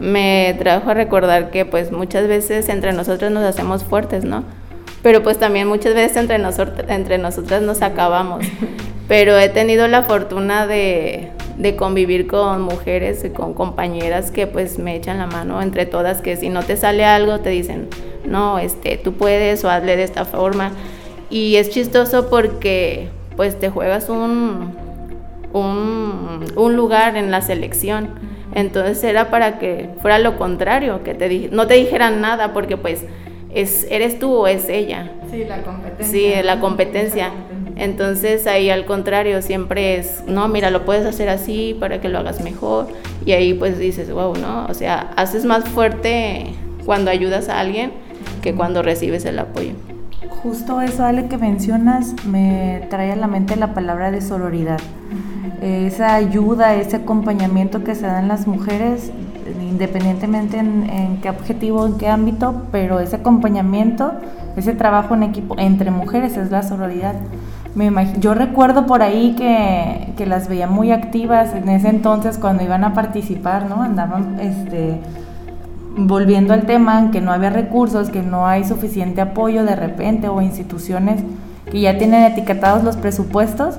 me 0.00 0.56
trajo 0.58 0.90
a 0.90 0.94
recordar 0.94 1.50
que 1.50 1.64
pues 1.64 1.92
muchas 1.92 2.26
veces 2.26 2.68
entre 2.68 2.92
nosotros 2.92 3.30
nos 3.30 3.44
hacemos 3.44 3.84
fuertes, 3.84 4.24
¿no? 4.24 4.42
Pero 5.02 5.22
pues 5.22 5.38
también 5.38 5.68
muchas 5.68 5.94
veces 5.94 6.16
entre, 6.16 6.38
nosotros, 6.38 6.86
entre 6.88 7.18
nosotras 7.18 7.62
nos 7.62 7.82
acabamos. 7.82 8.44
Pero 9.08 9.36
he 9.36 9.48
tenido 9.48 9.88
la 9.88 10.02
fortuna 10.02 10.66
de, 10.68 11.32
de 11.62 11.76
convivir 11.76 12.26
con 12.26 12.60
mujeres, 12.60 13.24
con 13.34 13.54
compañeras 13.54 14.30
que 14.32 14.46
pues 14.46 14.78
me 14.78 14.96
echan 14.96 15.18
la 15.18 15.26
mano 15.26 15.62
entre 15.62 15.86
todas, 15.86 16.20
que 16.20 16.36
si 16.36 16.48
no 16.48 16.62
te 16.64 16.76
sale 16.76 17.04
algo 17.04 17.38
te 17.38 17.50
dicen, 17.50 17.88
no, 18.26 18.58
este, 18.58 18.96
tú 18.96 19.12
puedes 19.14 19.64
o 19.64 19.70
hazle 19.70 19.96
de 19.96 20.02
esta 20.02 20.24
forma. 20.24 20.72
Y 21.30 21.56
es 21.56 21.70
chistoso 21.70 22.28
porque 22.28 23.08
pues 23.36 23.58
te 23.58 23.70
juegas 23.70 24.08
un, 24.08 24.74
un, 25.52 26.76
lugar 26.76 27.16
en 27.16 27.30
la 27.30 27.40
selección. 27.40 28.10
Entonces 28.54 29.02
era 29.04 29.30
para 29.30 29.58
que 29.58 29.88
fuera 30.02 30.18
lo 30.18 30.36
contrario, 30.36 31.02
que 31.04 31.14
te 31.14 31.48
no 31.50 31.66
te 31.66 31.74
dijeran 31.74 32.20
nada 32.20 32.52
porque 32.52 32.76
pues 32.76 33.06
es, 33.54 33.86
eres 33.90 34.18
tú 34.18 34.32
o 34.32 34.46
es 34.46 34.68
ella. 34.68 35.10
Sí, 35.30 35.44
la 35.44 35.62
competencia. 35.62 36.06
Sí, 36.06 36.42
la 36.44 36.60
competencia. 36.60 37.30
Entonces 37.76 38.46
ahí 38.46 38.70
al 38.70 38.84
contrario, 38.84 39.40
siempre 39.42 39.96
es, 39.96 40.24
no, 40.26 40.46
mira, 40.48 40.70
lo 40.70 40.84
puedes 40.84 41.06
hacer 41.06 41.28
así 41.28 41.76
para 41.78 42.00
que 42.00 42.08
lo 42.08 42.18
hagas 42.18 42.42
mejor. 42.42 42.88
Y 43.24 43.32
ahí 43.32 43.54
pues 43.54 43.78
dices, 43.78 44.10
wow, 44.12 44.34
¿no? 44.36 44.66
O 44.66 44.74
sea, 44.74 45.12
haces 45.16 45.44
más 45.44 45.64
fuerte 45.68 46.54
cuando 46.84 47.10
ayudas 47.10 47.48
a 47.48 47.60
alguien 47.60 47.92
que 48.42 48.54
cuando 48.54 48.82
recibes 48.82 49.24
el 49.24 49.38
apoyo. 49.38 49.72
Justo 50.42 50.80
eso, 50.80 51.04
Ale, 51.04 51.28
que 51.28 51.38
mencionas, 51.38 52.14
me 52.26 52.86
trae 52.90 53.12
a 53.12 53.16
la 53.16 53.28
mente 53.28 53.54
la 53.56 53.74
palabra 53.74 54.10
de 54.10 54.20
sororidad. 54.20 54.80
Esa 55.62 56.14
ayuda, 56.14 56.74
ese 56.74 56.96
acompañamiento 56.96 57.84
que 57.84 57.94
se 57.94 58.06
dan 58.06 58.26
las 58.26 58.48
mujeres, 58.48 59.12
independientemente 59.60 60.58
en, 60.58 61.18
qué 61.22 61.30
objetivo, 61.30 61.86
en 61.86 61.98
qué 61.98 62.08
ámbito, 62.08 62.62
pero 62.72 63.00
ese 63.00 63.16
acompañamiento, 63.16 64.12
ese 64.56 64.72
trabajo 64.74 65.14
en 65.14 65.22
equipo 65.22 65.54
entre 65.58 65.90
mujeres 65.90 66.36
es 66.36 66.50
la 66.50 66.62
sororidad 66.62 67.14
yo 68.18 68.34
recuerdo 68.34 68.86
por 68.86 69.02
ahí 69.02 69.34
que, 69.34 70.12
que, 70.16 70.26
las 70.26 70.48
veía 70.48 70.66
muy 70.66 70.92
activas 70.92 71.54
en 71.54 71.68
ese 71.70 71.88
entonces 71.88 72.36
cuando 72.36 72.62
iban 72.62 72.84
a 72.84 72.92
participar, 72.92 73.66
¿no? 73.66 73.82
Andaban 73.82 74.38
este, 74.40 75.00
volviendo 75.96 76.52
al 76.52 76.66
tema, 76.66 77.10
que 77.10 77.22
no 77.22 77.32
había 77.32 77.48
recursos, 77.48 78.10
que 78.10 78.22
no 78.22 78.46
hay 78.46 78.64
suficiente 78.64 79.22
apoyo 79.22 79.64
de 79.64 79.74
repente 79.74 80.28
o 80.28 80.42
instituciones 80.42 81.22
que 81.70 81.80
ya 81.80 81.96
tienen 81.96 82.24
etiquetados 82.24 82.84
los 82.84 82.96
presupuestos 82.96 83.76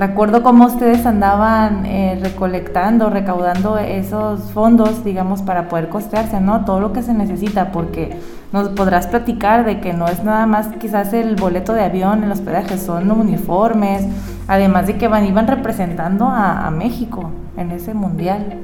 Recuerdo 0.00 0.42
cómo 0.42 0.64
ustedes 0.64 1.04
andaban 1.04 1.84
eh, 1.84 2.18
recolectando, 2.22 3.10
recaudando 3.10 3.76
esos 3.76 4.40
fondos, 4.52 5.04
digamos, 5.04 5.42
para 5.42 5.68
poder 5.68 5.90
costearse, 5.90 6.40
¿no? 6.40 6.64
Todo 6.64 6.80
lo 6.80 6.94
que 6.94 7.02
se 7.02 7.12
necesita, 7.12 7.70
porque 7.70 8.16
nos 8.50 8.70
podrás 8.70 9.08
platicar 9.08 9.66
de 9.66 9.80
que 9.80 9.92
no 9.92 10.06
es 10.08 10.24
nada 10.24 10.46
más 10.46 10.68
quizás 10.80 11.12
el 11.12 11.36
boleto 11.36 11.74
de 11.74 11.82
avión, 11.84 12.24
el 12.24 12.32
hospedaje, 12.32 12.78
son 12.78 13.10
uniformes, 13.10 14.06
además 14.48 14.86
de 14.86 14.96
que 14.96 15.06
van, 15.06 15.26
iban 15.26 15.46
representando 15.46 16.24
a, 16.24 16.66
a 16.66 16.70
México 16.70 17.30
en 17.58 17.70
ese 17.70 17.92
mundial. 17.92 18.54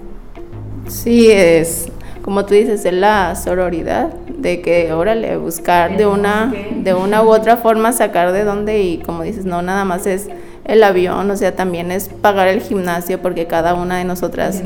Sí, 0.86 1.30
es 1.30 1.92
como 2.26 2.44
tú 2.44 2.54
dices, 2.54 2.84
es 2.84 2.92
la 2.92 3.36
sororidad 3.36 4.08
de 4.26 4.60
que, 4.60 4.92
órale, 4.92 5.36
buscar 5.36 5.96
de 5.96 6.06
una, 6.06 6.52
de 6.74 6.92
una 6.92 7.22
u 7.22 7.28
otra 7.28 7.56
forma 7.56 7.92
sacar 7.92 8.32
de 8.32 8.42
dónde 8.42 8.82
y 8.82 8.98
como 8.98 9.22
dices, 9.22 9.44
no 9.44 9.62
nada 9.62 9.84
más 9.84 10.06
es 10.08 10.28
el 10.66 10.82
avión, 10.82 11.30
o 11.30 11.36
sea, 11.36 11.54
también 11.54 11.92
es 11.92 12.08
pagar 12.08 12.48
el 12.48 12.60
gimnasio 12.60 13.22
porque 13.22 13.46
cada 13.46 13.74
una 13.74 13.98
de 13.98 14.04
nosotras 14.04 14.62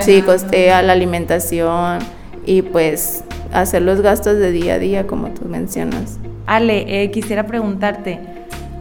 sí 0.00 0.22
costea 0.22 0.80
la 0.82 0.92
alimentación 0.92 1.98
y 2.46 2.62
pues 2.62 3.24
hacer 3.52 3.82
los 3.82 4.00
gastos 4.00 4.38
de 4.38 4.52
día 4.52 4.74
a 4.74 4.78
día, 4.78 5.06
como 5.06 5.28
tú 5.30 5.46
mencionas. 5.46 6.18
Ale, 6.46 7.02
eh, 7.02 7.10
quisiera 7.10 7.46
preguntarte, 7.46 8.20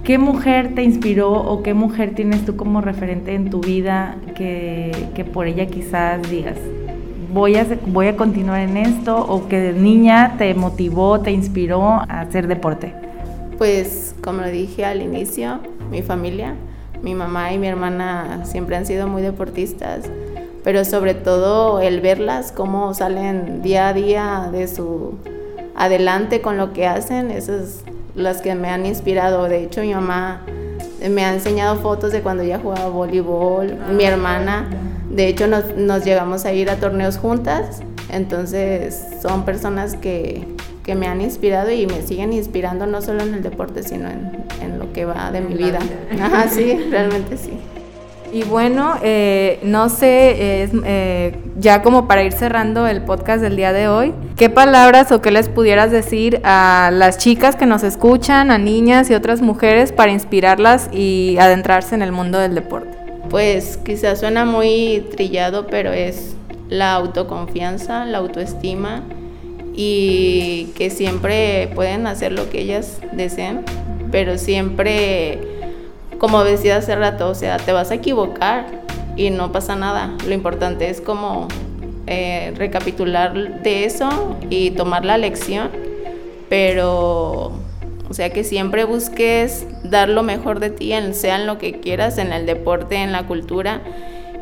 ¿qué 0.04 0.20
mujer 0.20 0.76
te 0.76 0.84
inspiró 0.84 1.32
o 1.32 1.64
qué 1.64 1.74
mujer 1.74 2.14
tienes 2.14 2.46
tú 2.46 2.56
como 2.56 2.82
referente 2.82 3.34
en 3.34 3.50
tu 3.50 3.60
vida 3.60 4.16
que, 4.36 4.92
que 5.16 5.26
por 5.26 5.48
ella 5.48 5.66
quizás 5.66 6.22
digas, 6.30 6.58
voy 7.34 7.56
a, 7.56 7.66
voy 7.88 8.08
a 8.08 8.16
continuar 8.16 8.62
en 8.62 8.78
esto 8.78 9.18
o 9.18 9.48
que 9.48 9.60
de 9.60 9.74
niña 9.74 10.36
te 10.38 10.54
motivó, 10.54 11.20
te 11.20 11.32
inspiró 11.32 11.82
a 11.84 12.22
hacer 12.22 12.48
deporte? 12.48 13.07
Pues 13.58 14.14
como 14.24 14.42
lo 14.42 14.48
dije 14.48 14.86
al 14.86 15.02
inicio, 15.02 15.60
mi 15.90 16.02
familia, 16.02 16.56
Mi 17.02 17.14
mamá 17.14 17.54
y 17.54 17.60
mi 17.60 17.68
hermana 17.68 18.42
siempre 18.44 18.76
han 18.76 18.88
sido 18.88 19.08
muy 19.08 19.22
deportistas, 19.22 20.06
pero 20.64 20.84
sobre 20.84 21.14
todo 21.14 21.80
el 21.80 22.02
verlas 22.02 22.52
cómo 22.52 22.96
salen 22.96 23.62
día 23.62 23.90
a 23.90 23.94
día 23.94 24.50
de 24.52 24.68
su 24.68 25.14
adelante 25.76 26.42
con 26.42 26.58
lo 26.58 26.74
que 26.74 26.88
hacen, 26.88 27.30
esas 27.30 27.84
las 28.16 28.42
que 28.42 28.56
me 28.56 28.70
han 28.70 28.86
inspirado. 28.88 29.44
De 29.44 29.64
hecho, 29.64 29.82
mi 29.82 29.94
mamá 29.94 30.42
me 31.08 31.24
ha 31.24 31.34
enseñado 31.34 31.76
fotos 31.78 32.12
de 32.12 32.22
cuando 32.22 32.42
ella 32.42 32.60
jugaba 32.60 32.90
voleibol, 32.90 33.78
mi 33.96 34.04
hermana. 34.04 34.68
De 35.10 35.28
hecho, 35.28 35.48
nos, 35.48 35.76
nos 35.78 36.04
llegamos 36.04 36.46
a 36.46 36.52
ir 36.52 36.72
a 36.72 36.78
torneos 36.78 37.18
juntas. 37.18 37.82
Entonces, 38.10 39.06
son 39.22 39.46
personas 39.46 39.96
que, 39.96 40.57
que, 40.88 40.96
me 40.96 41.08
han 41.08 41.22
inspirado 41.22 41.70
y 41.72 41.86
me 41.86 42.02
siguen 42.02 42.34
inspirando 42.34 42.88
no 42.88 43.02
solo 43.02 43.24
en 43.24 43.34
el 43.34 43.44
deporte, 43.44 43.84
sino 43.84 44.10
en, 44.10 44.32
en 44.62 44.80
lo 44.80 44.92
que 44.94 45.06
va 45.06 45.32
de 45.32 45.42
mi 45.42 45.54
vida. 45.54 45.80
Ajá, 46.22 46.48
sí, 46.48 46.88
realmente 46.90 47.38
sí. 47.38 47.52
Y 48.32 48.44
bueno, 48.44 48.96
eh, 49.04 49.60
no 49.64 49.88
sé, 49.88 50.36
eh, 50.66 51.40
ya 51.58 51.82
como 51.82 52.08
para 52.08 52.24
ir 52.24 52.34
cerrando 52.34 52.86
el 52.86 53.02
podcast 53.02 53.42
del 53.42 53.56
día 53.56 53.72
de 53.72 53.88
hoy, 53.88 54.14
¿qué 54.36 54.50
palabras 54.50 55.12
o 55.14 55.22
qué 55.22 55.32
les 55.32 55.48
pudieras 55.48 55.92
decir 55.92 56.42
a 56.44 56.90
las 56.92 57.18
chicas 57.18 57.56
que 57.56 57.66
nos 57.66 57.84
escuchan, 57.84 58.52
a 58.52 58.58
niñas 58.58 59.10
y 59.10 59.14
otras 59.14 59.42
mujeres 59.42 59.94
para 59.94 60.12
inspirarlas 60.12 60.90
y 60.92 61.38
adentrarse 61.40 61.96
en 61.96 62.02
el 62.02 62.12
mundo 62.12 62.38
del 62.38 62.54
deporte? 62.54 62.98
Pues 63.30 63.78
quizás 63.78 64.20
suena 64.20 64.44
muy 64.44 65.08
trillado, 65.16 65.68
pero 65.68 65.94
es 65.94 66.36
la 66.68 66.96
autoconfianza, 66.96 68.04
la 68.04 68.18
autoestima 68.18 69.04
y 69.78 70.74
que 70.76 70.90
siempre 70.90 71.70
pueden 71.74 72.08
hacer 72.08 72.34
lo 72.34 72.50
que 72.50 72.60
ellas 72.60 73.00
deseen, 73.14 73.64
pero 74.12 74.38
siempre 74.38 75.40
como 76.18 76.44
decía 76.44 76.78
hace 76.78 76.96
rato, 76.96 77.30
o 77.30 77.36
sea, 77.36 77.58
te 77.58 77.72
vas 77.72 77.92
a 77.92 77.96
equivocar 77.96 78.66
y 79.16 79.30
no 79.30 79.52
pasa 79.52 79.76
nada. 79.76 80.16
Lo 80.28 80.34
importante 80.34 80.90
es 80.90 81.02
como 81.02 81.48
eh, 82.08 82.54
recapitular 82.56 83.62
de 83.62 83.86
eso 83.86 84.38
y 84.50 84.72
tomar 84.72 85.06
la 85.06 85.18
lección, 85.18 85.70
pero, 86.50 87.52
o 88.10 88.14
sea, 88.14 88.32
que 88.32 88.44
siempre 88.44 88.84
busques 88.84 89.68
dar 89.84 90.10
lo 90.10 90.24
mejor 90.24 90.60
de 90.60 90.70
ti, 90.70 90.94
en, 90.94 91.14
sea 91.14 91.38
lo 91.38 91.58
que 91.58 91.80
quieras, 91.80 92.18
en 92.18 92.34
el 92.34 92.46
deporte, 92.46 92.96
en 92.96 93.12
la 93.12 93.28
cultura, 93.28 93.82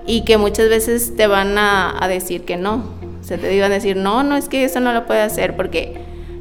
y 0.08 0.22
que 0.22 0.38
muchas 0.38 0.70
veces 0.70 1.16
te 1.16 1.28
van 1.28 1.58
a 1.58 2.06
decir 2.08 2.46
que 2.46 2.58
no. 2.58 3.05
O 3.26 3.28
sea, 3.28 3.40
te 3.40 3.56
iban 3.56 3.72
a 3.72 3.74
decir, 3.74 3.98
no, 3.98 4.22
no, 4.22 4.38
es 4.38 4.48
que 4.50 4.64
eso 4.66 4.80
no 4.80 4.94
lo 4.94 5.08
puede 5.08 5.22
hacer 5.22 5.56
porque 5.56 5.96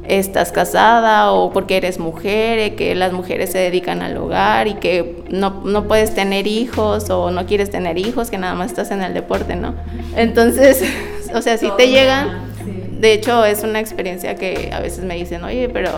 estás 0.07 0.51
casada 0.51 1.31
o 1.31 1.51
porque 1.51 1.77
eres 1.77 1.97
mujer, 1.97 2.59
y 2.59 2.75
que 2.75 2.93
las 2.93 3.11
mujeres 3.11 3.51
se 3.51 3.57
dedican 3.57 4.03
al 4.03 4.15
hogar 4.17 4.67
y 4.67 4.75
que 4.75 5.23
no, 5.31 5.63
no, 5.65 5.87
puedes 5.87 6.13
tener 6.13 6.45
hijos 6.45 7.09
o 7.09 7.31
no 7.31 7.47
quieres 7.47 7.71
tener 7.71 7.97
hijos, 7.97 8.29
que 8.29 8.37
nada 8.37 8.53
más 8.53 8.67
estás 8.67 8.91
en 8.91 9.01
el 9.01 9.15
deporte, 9.15 9.55
¿no? 9.55 9.73
Entonces, 10.15 10.83
o 11.33 11.41
sea, 11.41 11.57
si 11.57 11.71
te 11.71 11.89
llegan, 11.89 12.51
de 12.99 13.13
hecho 13.13 13.43
es 13.45 13.63
una 13.63 13.79
experiencia 13.79 14.35
que 14.35 14.69
a 14.71 14.79
veces 14.79 15.05
me 15.05 15.15
dicen, 15.15 15.43
oye, 15.43 15.67
pero 15.69 15.89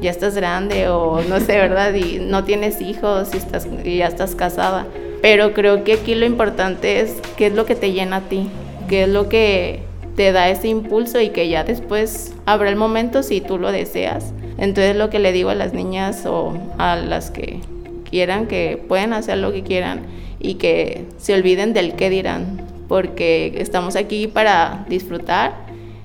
ya 0.00 0.10
estás 0.10 0.34
grande 0.36 0.88
o 0.88 1.20
no 1.28 1.38
sé, 1.40 1.58
¿verdad? 1.58 1.92
Y 1.92 2.18
no 2.18 2.44
tienes 2.44 2.80
hijos 2.80 3.28
y, 3.34 3.36
estás, 3.36 3.68
y 3.84 3.98
ya 3.98 4.06
estás 4.06 4.34
casada. 4.36 4.86
Pero 5.20 5.52
creo 5.52 5.84
que 5.84 5.92
aquí 5.92 6.14
lo 6.14 6.24
importante 6.24 7.00
es 7.00 7.16
qué 7.36 7.48
es 7.48 7.52
lo 7.52 7.66
que 7.66 7.74
te 7.74 7.92
llena 7.92 8.16
a 8.16 8.20
ti, 8.22 8.48
qué 8.88 9.02
es 9.02 9.08
lo 9.10 9.28
que 9.28 9.89
te 10.20 10.32
da 10.32 10.50
ese 10.50 10.68
impulso 10.68 11.18
y 11.18 11.30
que 11.30 11.48
ya 11.48 11.64
después 11.64 12.34
habrá 12.44 12.68
el 12.68 12.76
momento 12.76 13.22
si 13.22 13.40
tú 13.40 13.56
lo 13.56 13.72
deseas. 13.72 14.34
Entonces 14.58 14.94
lo 14.94 15.08
que 15.08 15.18
le 15.18 15.32
digo 15.32 15.48
a 15.48 15.54
las 15.54 15.72
niñas 15.72 16.26
o 16.26 16.52
a 16.76 16.96
las 16.96 17.30
que 17.30 17.60
quieran 18.04 18.46
que 18.46 18.78
pueden 18.86 19.14
hacer 19.14 19.38
lo 19.38 19.50
que 19.50 19.62
quieran 19.62 20.02
y 20.38 20.56
que 20.56 21.06
se 21.16 21.32
olviden 21.32 21.72
del 21.72 21.94
qué 21.94 22.10
dirán, 22.10 22.60
porque 22.86 23.54
estamos 23.56 23.96
aquí 23.96 24.26
para 24.26 24.84
disfrutar 24.90 25.54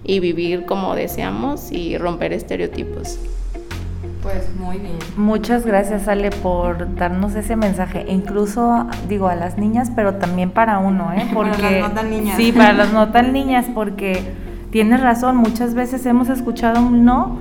y 0.05 0.22
vivir 0.22 0.63
como 0.63 0.95
deseamos 0.95 1.74
y 1.74 1.98
romper 1.98 2.31
estereotipos. 2.31 3.19
Pues 4.25 4.55
muy 4.55 4.79
bien. 4.79 4.98
Muchas 5.17 5.67
gracias 5.67 6.08
Ale 6.08 6.32
por 6.32 6.96
darnos 6.96 7.36
ese 7.36 7.55
mensaje, 7.55 8.08
incluso 8.10 8.88
digo 9.08 9.27
a 9.27 9.36
las 9.36 9.59
niñas, 9.59 9.92
pero 9.96 10.16
también 10.16 10.50
para 10.50 10.79
uno, 10.79 11.14
¿eh? 11.14 11.27
Porque 11.31 11.51
para 11.61 11.79
las 11.79 11.90
no 11.90 11.94
tan 11.94 12.09
niñas. 12.09 12.35
Sí, 12.35 12.51
para 12.51 12.74
las 12.74 12.92
no 12.92 13.07
tan 13.11 13.33
niñas, 13.33 13.68
porque 13.75 14.33
tienes 14.72 15.01
razón, 15.01 15.38
muchas 15.38 15.75
veces 15.75 16.03
hemos 16.07 16.29
escuchado 16.29 16.81
un 16.81 17.05
no 17.05 17.38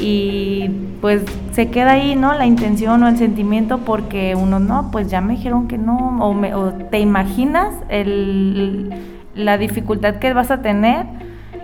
y 0.00 0.70
pues 1.02 1.22
se 1.52 1.68
queda 1.68 1.92
ahí, 1.92 2.16
¿no? 2.16 2.32
La 2.32 2.46
intención 2.46 3.02
o 3.02 3.08
el 3.08 3.18
sentimiento 3.18 3.80
porque 3.80 4.34
uno 4.34 4.58
no, 4.58 4.90
pues 4.90 5.10
ya 5.10 5.20
me 5.20 5.34
dijeron 5.34 5.68
que 5.68 5.76
no, 5.76 6.16
o, 6.18 6.30
o 6.58 6.72
te 6.72 6.98
imaginas 6.98 7.74
el, 7.90 8.90
la 9.34 9.58
dificultad 9.58 10.14
que 10.14 10.32
vas 10.32 10.50
a 10.50 10.62
tener 10.62 11.04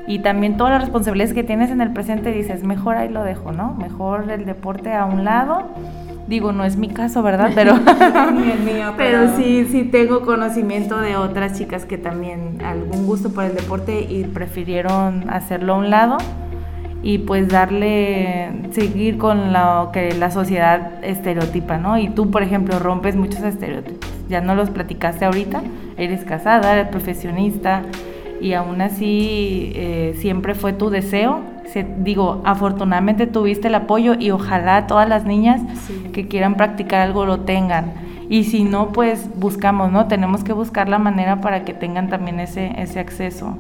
y 0.07 0.19
también 0.19 0.57
todas 0.57 0.73
las 0.73 0.83
responsabilidades 0.83 1.35
que 1.35 1.45
tienes 1.45 1.71
en 1.71 1.81
el 1.81 1.93
presente 1.93 2.33
dices, 2.33 2.65
mejor 2.65 2.97
ahí 2.97 3.09
lo 3.09 3.23
dejo, 3.23 3.53
¿no? 3.53 3.75
Mejor 3.75 4.31
el 4.31 4.45
deporte 4.45 4.93
a 4.93 5.05
un 5.05 5.25
lado. 5.25 5.69
Digo, 6.27 6.53
no 6.53 6.65
es 6.65 6.77
mi 6.77 6.89
caso, 6.89 7.23
¿verdad? 7.23 7.51
Pero, 7.55 7.75
pero... 7.85 8.95
pero 8.97 9.37
sí, 9.37 9.67
sí 9.71 9.85
tengo 9.85 10.23
conocimiento 10.23 11.01
de 11.01 11.17
otras 11.17 11.59
chicas 11.59 11.85
que 11.85 11.99
también 11.99 12.59
algún 12.65 13.07
gusto 13.07 13.33
por 13.33 13.45
el 13.45 13.55
deporte 13.55 14.07
y 14.09 14.25
prefirieron 14.25 15.29
hacerlo 15.31 15.75
a 15.75 15.79
un 15.79 15.91
lado 15.91 16.19
y 17.03 17.19
pues 17.19 17.49
darle, 17.49 18.51
seguir 18.71 19.19
con 19.19 19.53
lo 19.53 19.91
que 19.93 20.15
la 20.15 20.31
sociedad 20.31 21.05
estereotipa, 21.05 21.77
¿no? 21.77 21.99
Y 21.99 22.09
tú, 22.09 22.31
por 22.31 22.43
ejemplo, 22.43 22.79
rompes 22.79 23.17
muchos 23.17 23.43
estereotipos. 23.43 24.09
Ya 24.29 24.41
no 24.41 24.55
los 24.55 24.71
platicaste 24.71 25.25
ahorita, 25.25 25.63
eres 25.97 26.25
casada, 26.25 26.73
eres 26.73 26.89
profesionista, 26.89 27.83
y 28.43 28.55
aún 28.55 28.81
así 28.81 29.73
eh, 29.75 30.15
siempre 30.19 30.55
fue 30.55 30.73
tu 30.73 30.91
deseo. 30.91 31.41
digo, 31.99 32.43
afortunadamente 32.45 33.27
tuviste 33.27 33.69
el 33.69 33.77
apoyo 33.77 34.15
y 34.19 34.33
ojalá 34.33 34.87
todas 34.87 35.09
las 35.09 35.25
niñas 35.25 35.63
que 36.13 36.27
quieran 36.27 36.57
practicar 36.57 37.01
algo 37.01 37.25
lo 37.25 37.41
tengan. 37.41 37.93
Y 38.29 38.45
si 38.45 38.65
no, 38.65 38.89
pues 38.93 39.29
buscamos, 39.39 39.93
¿no? 39.93 40.07
Tenemos 40.07 40.43
que 40.43 40.53
buscar 40.53 40.89
la 40.89 40.99
manera 40.99 41.41
para 41.41 41.65
que 41.65 41.73
tengan 41.73 42.09
también 42.09 42.41
ese, 42.41 42.73
ese 42.81 42.99
acceso 42.99 43.59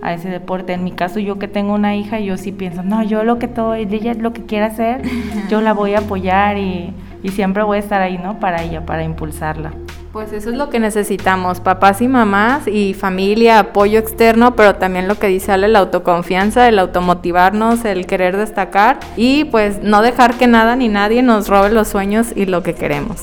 a 0.00 0.14
ese 0.14 0.28
deporte. 0.28 0.72
En 0.72 0.84
mi 0.84 0.92
caso, 0.92 1.20
yo 1.20 1.38
que 1.38 1.48
tengo 1.48 1.74
una 1.74 1.94
hija, 1.94 2.18
yo 2.20 2.36
sí 2.36 2.52
pienso, 2.52 2.82
no, 2.82 3.02
yo 3.02 3.24
lo 3.24 3.38
que 3.38 3.48
todo, 3.48 3.74
ella 3.74 4.14
lo 4.14 4.32
que 4.32 4.42
quiera 4.42 4.66
hacer, 4.66 5.02
yo 5.50 5.60
la 5.60 5.72
voy 5.74 5.94
a 5.94 5.98
apoyar 5.98 6.56
y, 6.56 6.92
y 7.22 7.28
siempre 7.30 7.62
voy 7.62 7.76
a 7.76 7.80
estar 7.80 8.00
ahí, 8.00 8.18
¿no? 8.18 8.40
Para 8.40 8.62
ella, 8.62 8.86
para 8.86 9.04
impulsarla. 9.04 9.72
Pues 10.12 10.30
eso 10.34 10.50
es 10.50 10.56
lo 10.56 10.68
que 10.68 10.78
necesitamos, 10.78 11.60
papás 11.60 12.02
y 12.02 12.08
mamás 12.08 12.68
y 12.68 12.92
familia, 12.92 13.58
apoyo 13.58 13.98
externo, 13.98 14.54
pero 14.54 14.74
también 14.74 15.08
lo 15.08 15.14
que 15.14 15.28
dice 15.28 15.52
Ale, 15.52 15.68
la 15.68 15.78
autoconfianza, 15.78 16.68
el 16.68 16.78
automotivarnos, 16.78 17.86
el 17.86 18.06
querer 18.06 18.36
destacar 18.36 19.00
y 19.16 19.44
pues 19.44 19.82
no 19.82 20.02
dejar 20.02 20.34
que 20.34 20.46
nada 20.46 20.76
ni 20.76 20.88
nadie 20.88 21.22
nos 21.22 21.48
robe 21.48 21.70
los 21.70 21.88
sueños 21.88 22.26
y 22.36 22.44
lo 22.44 22.62
que 22.62 22.74
queremos. 22.74 23.22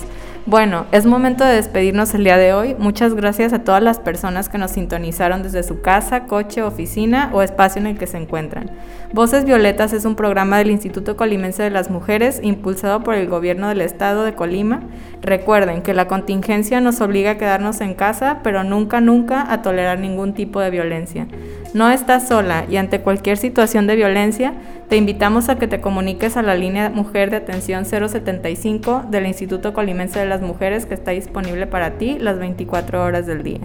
Bueno, 0.50 0.88
es 0.92 1.06
momento 1.06 1.44
de 1.44 1.54
despedirnos 1.54 2.16
el 2.16 2.24
día 2.24 2.36
de 2.36 2.54
hoy. 2.54 2.76
Muchas 2.80 3.14
gracias 3.14 3.54
a 3.54 3.64
todas 3.64 3.84
las 3.84 4.00
personas 4.00 4.50
que 4.50 4.58
nos 4.58 4.72
sintonizaron 4.72 5.44
desde 5.44 5.62
su 5.62 5.82
casa, 5.82 6.24
coche, 6.24 6.64
oficina 6.64 7.30
o 7.34 7.44
espacio 7.44 7.80
en 7.80 7.86
el 7.86 8.00
que 8.00 8.08
se 8.08 8.18
encuentran. 8.18 8.72
Voces 9.14 9.46
Violetas 9.46 9.94
es 9.94 10.06
un 10.06 10.16
programa 10.16 10.58
del 10.58 10.72
Instituto 10.72 11.16
Colimense 11.16 11.62
de 11.62 11.70
las 11.70 11.92
Mujeres 11.92 12.40
impulsado 12.42 13.04
por 13.04 13.14
el 13.14 13.28
Gobierno 13.28 13.70
del 13.70 13.82
Estado 13.82 14.24
de 14.24 14.34
Colima. 14.34 14.82
Recuerden 15.22 15.84
que 15.84 15.94
la 15.94 16.08
contingencia 16.08 16.82
nos 16.82 17.00
obliga 17.00 17.32
a 17.32 17.38
quedarnos 17.38 17.80
en 17.80 17.94
casa, 17.94 18.40
pero 18.42 18.64
nunca, 18.64 19.02
nunca 19.02 19.54
a 19.54 19.62
tolerar 19.62 20.00
ningún 20.00 20.34
tipo 20.34 20.62
de 20.62 20.72
violencia. 20.72 21.28
No 21.74 21.90
estás 21.92 22.28
sola 22.28 22.66
y 22.70 22.78
ante 22.78 23.02
cualquier 23.02 23.38
situación 23.38 23.86
de 23.86 23.96
violencia, 23.96 24.54
te 24.90 24.98
invitamos 24.98 25.50
a 25.50 25.60
que 25.60 25.68
te 25.68 25.82
comuniques 25.82 26.36
a 26.36 26.42
la 26.42 26.56
línea 26.56 26.90
Mujer 26.90 27.30
de 27.30 27.38
Atención 27.38 27.86
075 27.86 29.06
del 29.10 29.28
Instituto 29.28 29.74
Colimense 29.74 30.20
de 30.20 30.26
las 30.26 30.42
Mujeres 30.42 30.88
que 30.88 30.96
está 30.96 31.12
disponible 31.12 31.68
para 31.68 31.98
ti 32.00 32.18
las 32.20 32.40
24 32.40 33.04
horas 33.04 33.28
del 33.28 33.44
día. 33.44 33.60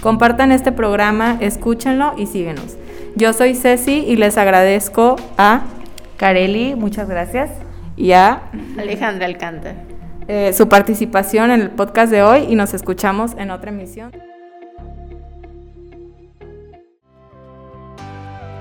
Compartan 0.00 0.52
este 0.52 0.72
programa, 0.72 1.36
escúchenlo 1.40 2.14
y 2.16 2.26
síguenos. 2.26 2.78
Yo 3.14 3.34
soy 3.34 3.54
Ceci 3.54 4.04
y 4.06 4.16
les 4.16 4.38
agradezco 4.38 5.16
a 5.36 5.64
Careli, 6.16 6.74
muchas 6.76 7.08
gracias, 7.08 7.50
y 7.96 8.12
a 8.12 8.42
Alejandra 8.78 9.26
Alcántara. 9.26 9.76
Eh, 10.28 10.52
su 10.54 10.68
participación 10.68 11.50
en 11.50 11.60
el 11.60 11.70
podcast 11.70 12.10
de 12.10 12.22
hoy 12.22 12.46
y 12.48 12.54
nos 12.54 12.72
escuchamos 12.72 13.32
en 13.36 13.50
otra 13.50 13.70
emisión. 13.70 14.29